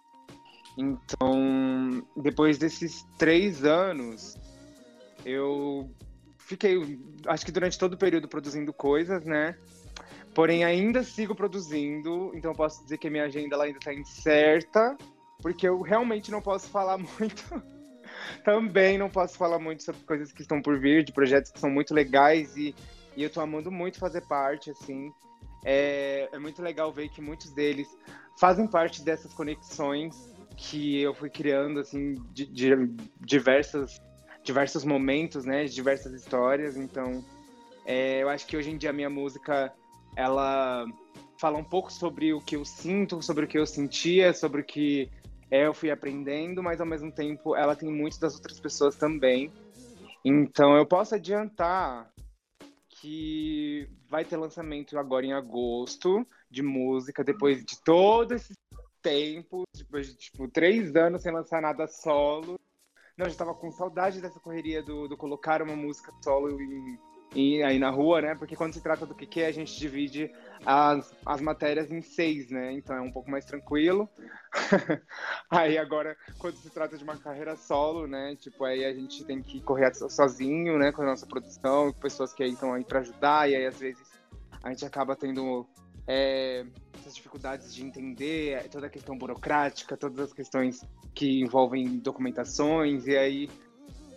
[0.79, 4.37] Então, depois desses três anos,
[5.25, 5.91] Eu
[6.45, 9.57] fiquei, acho que durante todo o período produzindo coisas, né?
[10.35, 14.97] Porém, ainda sigo produzindo, então posso dizer que a minha agenda ela ainda está incerta,
[15.41, 17.63] porque eu realmente não posso falar muito.
[18.45, 21.71] Também não posso falar muito sobre coisas que estão por vir, de projetos que são
[21.71, 22.75] muito legais e,
[23.17, 25.13] e eu estou amando muito fazer parte, assim.
[25.65, 27.89] É, é muito legal ver que muitos deles
[28.39, 32.71] fazem parte dessas conexões que eu fui criando, assim, de, de
[33.21, 34.01] diversas,
[34.45, 36.77] diversos momentos, né, diversas histórias.
[36.77, 37.25] Então,
[37.85, 39.73] é, eu acho que hoje em dia a minha música,
[40.15, 40.87] ela
[41.39, 44.65] fala um pouco sobre o que eu sinto, sobre o que eu sentia, sobre o
[44.65, 45.11] que
[45.51, 49.51] é, eu fui aprendendo, mas ao mesmo tempo ela tem muito das outras pessoas também.
[50.25, 52.11] Então eu posso adiantar
[52.89, 58.55] que vai ter lançamento agora em agosto de música, depois de todo esse
[59.03, 62.59] tempo, depois de tipo, três anos sem lançar nada solo.
[63.17, 66.99] Não, já tava com saudade dessa correria do, do colocar uma música solo em,
[67.33, 68.35] em, aí na rua, né?
[68.35, 70.33] Porque quando se trata do que a gente divide
[70.67, 72.73] as, as matérias em seis, né?
[72.73, 74.09] Então é um pouco mais tranquilo.
[75.49, 78.35] aí agora, quando se trata de uma carreira solo, né?
[78.35, 80.91] Tipo, aí a gente tem que correr sozinho, né?
[80.91, 84.13] Com a nossa produção, pessoas que aí estão aí para ajudar, e aí às vezes
[84.61, 85.69] a gente acaba tendo
[86.07, 86.65] é,
[86.99, 90.83] essas dificuldades de entender é, toda a questão burocrática, todas as questões
[91.15, 93.51] que envolvem documentações, e aí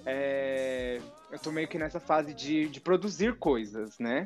[0.05, 0.99] é,
[1.31, 4.25] eu tô meio que nessa fase de, de produzir coisas, né?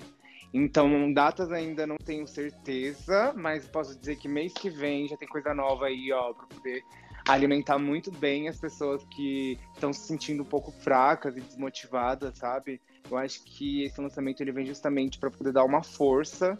[0.54, 5.28] Então, datas ainda não tenho certeza, mas posso dizer que mês que vem já tem
[5.28, 6.84] coisa nova aí, ó, para poder
[7.28, 12.82] alimentar muito bem as pessoas que estão se sentindo um pouco fracas e desmotivadas, sabe?
[13.10, 16.60] Eu acho que esse lançamento ele vem justamente para poder dar uma força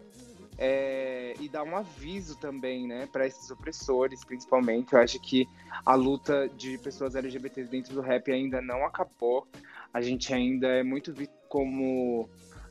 [0.64, 4.92] é, e dar um aviso também, né, para esses opressores, principalmente.
[4.92, 5.48] Eu acho que
[5.84, 9.44] a luta de pessoas LGBTs dentro do rap ainda não acabou.
[9.92, 12.28] A gente ainda é muito visto como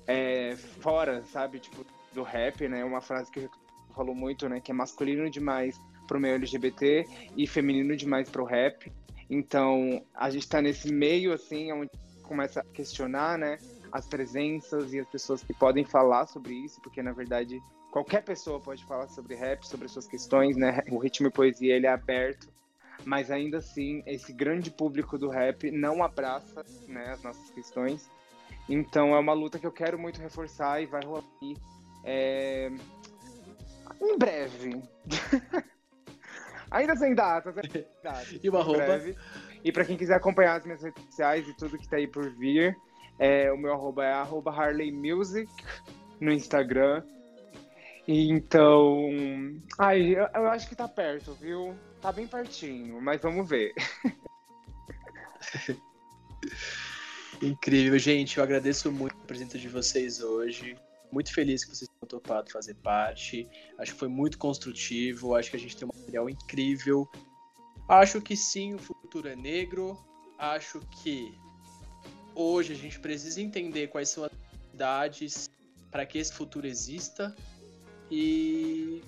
[0.08, 2.82] é, fora, sabe, tipo, do rap, né?
[2.86, 3.50] Uma frase que
[3.94, 5.78] falou muito, né, que é masculino demais
[6.08, 8.90] pro meio LGBT e feminino demais pro rap.
[9.30, 11.92] Então, a gente tá nesse meio, assim, onde
[12.24, 13.58] começa a questionar, né,
[13.92, 17.62] as presenças e as pessoas que podem falar sobre isso, porque, na verdade,
[17.92, 20.82] qualquer pessoa pode falar sobre rap, sobre as suas questões, né?
[20.90, 22.48] O ritmo e poesia ele é aberto,
[23.06, 28.10] mas ainda assim esse grande público do rap não abraça, né, as nossas questões.
[28.70, 31.24] Então é uma luta que eu quero muito reforçar e vai rolar
[32.06, 32.72] é...
[34.02, 34.82] em breve.
[36.72, 37.86] ainda sem datas, é
[38.42, 39.02] e uma roupa.
[39.64, 42.30] E para quem quiser acompanhar as minhas redes sociais e tudo que tá aí por
[42.32, 42.76] vir,
[43.20, 45.52] é, o meu arroba é arroba Harley Music
[46.20, 47.04] no Instagram.
[48.14, 49.10] Então,
[49.80, 51.74] ai, eu, eu acho que tá perto, viu?
[52.02, 53.74] Tá bem pertinho, mas vamos ver.
[57.42, 58.38] Incrível, gente.
[58.38, 60.76] Eu agradeço muito a presença de vocês hoje.
[61.10, 63.48] Muito feliz que vocês tenham topado fazer parte.
[63.78, 65.34] Acho que foi muito construtivo.
[65.34, 67.10] Acho que a gente tem um material incrível.
[67.88, 69.98] Acho que sim, o futuro é negro.
[70.38, 71.34] Acho que
[72.36, 74.32] hoje a gente precisa entender quais são as
[74.74, 75.50] idades
[75.90, 77.34] para que esse futuro exista
[78.12, 79.02] e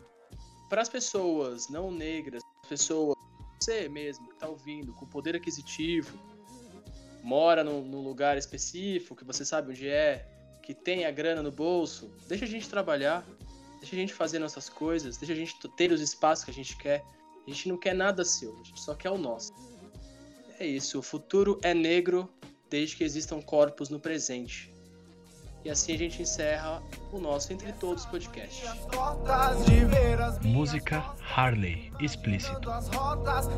[0.69, 3.17] para as pessoas não negras, pessoas,
[3.59, 6.17] você mesmo que está ouvindo, com poder aquisitivo,
[7.21, 10.25] mora num, num, lugar específico, que você sabe onde é,
[10.63, 13.25] que tem a grana no bolso, deixa a gente trabalhar,
[13.79, 16.75] deixa a gente fazer nossas coisas, deixa a gente ter os espaços que a gente
[16.77, 17.03] quer.
[17.45, 19.53] A gente não quer nada seu, a gente só quer o nosso.
[20.57, 22.29] É isso, o futuro é negro
[22.69, 24.72] desde que existam corpos no presente.
[25.65, 28.65] E assim a gente encerra o nosso Entre Todos podcast.
[30.41, 31.01] Música
[31.33, 32.69] Harley, explícito.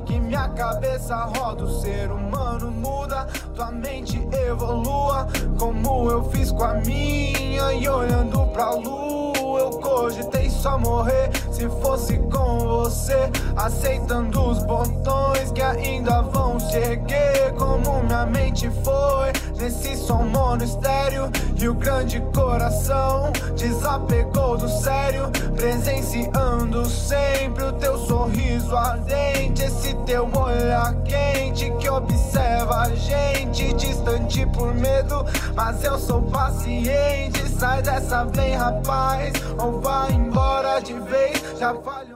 [0.06, 3.26] Que minha cabeça roda, o ser humano muda,
[3.56, 5.28] tua mente evolua,
[5.58, 11.68] como eu fiz com a minha, e olhando pra lua, eu cogitei só morrer se
[11.82, 19.45] fosse com você, aceitando os botões que ainda vão se erguer, como minha mente foi
[19.66, 27.97] nesse som mono estéreo e o grande coração desapegou do sério, presenciando sempre o teu
[27.97, 35.97] sorriso ardente, esse teu olhar quente que observa a gente distante por medo, mas eu
[35.97, 37.49] sou paciente.
[37.57, 41.41] Sai dessa vem, rapaz, ou vai embora de vez.
[41.57, 42.14] Já falhou.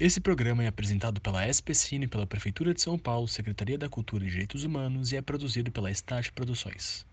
[0.00, 4.30] Esse programa é apresentado pela SPCine, pela Prefeitura de São Paulo, Secretaria da Cultura e
[4.30, 7.04] Direitos Humanos e é produzido pela Estágio Produções.